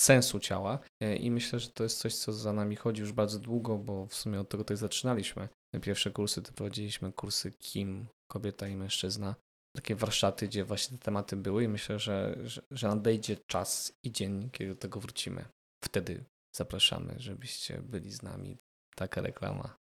[0.00, 0.78] sensu ciała.
[1.00, 4.06] E, I myślę, że to jest coś, co za nami chodzi już bardzo długo, bo
[4.06, 5.48] w sumie od tego też zaczynaliśmy.
[5.82, 9.34] Pierwsze kursy to prowadziliśmy kursy Kim, kobieta i mężczyzna.
[9.76, 14.12] Takie warsztaty, gdzie właśnie te tematy były i myślę, że, że, że nadejdzie czas i
[14.12, 15.44] dzień, kiedy do tego wrócimy.
[15.84, 16.24] Wtedy
[16.56, 18.56] zapraszamy, żebyście byli z nami.
[18.94, 19.76] Taka reklama.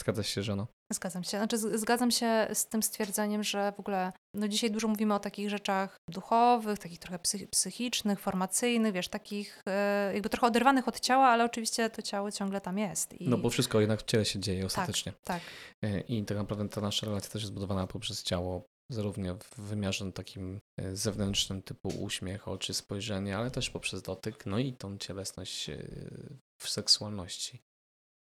[0.00, 0.66] Zgadza się, żono?
[0.92, 1.38] Zgadzam się.
[1.38, 5.50] Znaczy, zgadzam się z tym stwierdzeniem, że w ogóle no dzisiaj dużo mówimy o takich
[5.50, 11.26] rzeczach duchowych, takich trochę psy- psychicznych, formacyjnych, wiesz, takich e, jakby trochę oderwanych od ciała,
[11.26, 13.12] ale oczywiście to ciało ciągle tam jest.
[13.20, 15.12] I, No bo wszystko jednak w ciele się dzieje ostatecznie.
[15.24, 15.42] tak.
[15.84, 20.12] E, I tak naprawdę ta nasza relacja też jest zbudowana poprzez ciało, zarówno w wymiarze
[20.12, 25.70] takim e, zewnętrznym, typu uśmiech, oczy, spojrzenie, ale też poprzez dotyk, no i tą cielesność
[26.60, 27.60] w seksualności.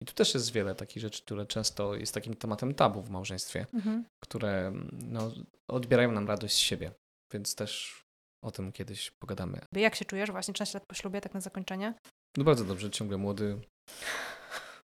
[0.01, 3.65] I tu też jest wiele takich rzeczy, które często jest takim tematem tabu w małżeństwie,
[3.73, 4.05] Mhm.
[4.23, 5.31] które no,
[5.69, 6.91] odbierają nam radość z siebie,
[7.33, 8.01] więc też
[8.45, 9.59] o tym kiedyś pogadamy.
[9.75, 11.93] Jak się czujesz właśnie 13 lat po ślubie, tak na zakończenie?
[12.37, 13.59] No bardzo dobrze, ciągle młody,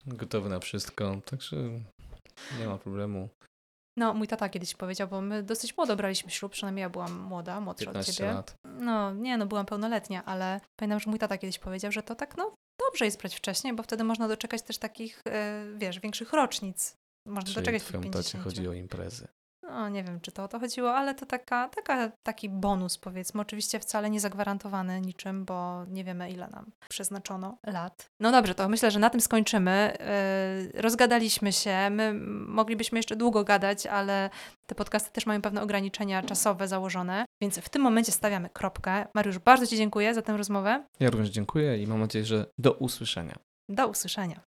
[0.06, 1.56] gotowy na wszystko, także
[2.60, 3.28] nie ma problemu.
[3.98, 7.60] No, mój tata kiedyś powiedział, bo my dosyć młodo braliśmy ślub, przynajmniej ja byłam młoda,
[7.60, 8.32] młodsza od 15 ciebie.
[8.32, 8.54] lat.
[8.64, 12.36] No, nie, no byłam pełnoletnia, ale pamiętam, że mój tata kiedyś powiedział, że to tak,
[12.36, 12.54] no
[12.94, 16.96] dobrze jest brać wcześniej, bo wtedy można doczekać też takich, e, wiesz, większych rocznic.
[17.26, 18.44] Można Czyli doczekać tych twoim tacie 50.
[18.44, 19.28] chodzi o imprezy.
[19.70, 23.40] No, nie wiem, czy to o to chodziło, ale to taka, taka, taki bonus, powiedzmy.
[23.40, 28.10] Oczywiście wcale nie zagwarantowany niczym, bo nie wiemy, ile nam przeznaczono lat.
[28.20, 29.96] No dobrze, to myślę, że na tym skończymy.
[30.74, 31.90] Yy, rozgadaliśmy się.
[31.90, 32.14] My
[32.46, 34.30] moglibyśmy jeszcze długo gadać, ale
[34.66, 39.06] te podcasty też mają pewne ograniczenia czasowe założone, więc w tym momencie stawiamy kropkę.
[39.14, 40.84] Mariusz, bardzo Ci dziękuję za tę rozmowę.
[41.00, 43.38] Ja również dziękuję i mam nadzieję, że do usłyszenia.
[43.68, 44.40] Do usłyszenia.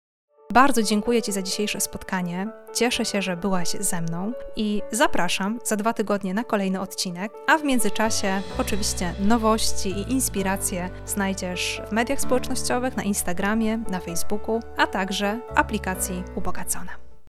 [0.53, 2.47] Bardzo dziękuję Ci za dzisiejsze spotkanie.
[2.73, 7.31] Cieszę się, że byłaś ze mną i zapraszam za dwa tygodnie na kolejny odcinek.
[7.47, 14.59] A w międzyczasie, oczywiście, nowości i inspiracje znajdziesz w mediach społecznościowych, na Instagramie, na Facebooku,
[14.77, 17.06] a także aplikacji Ubogacona.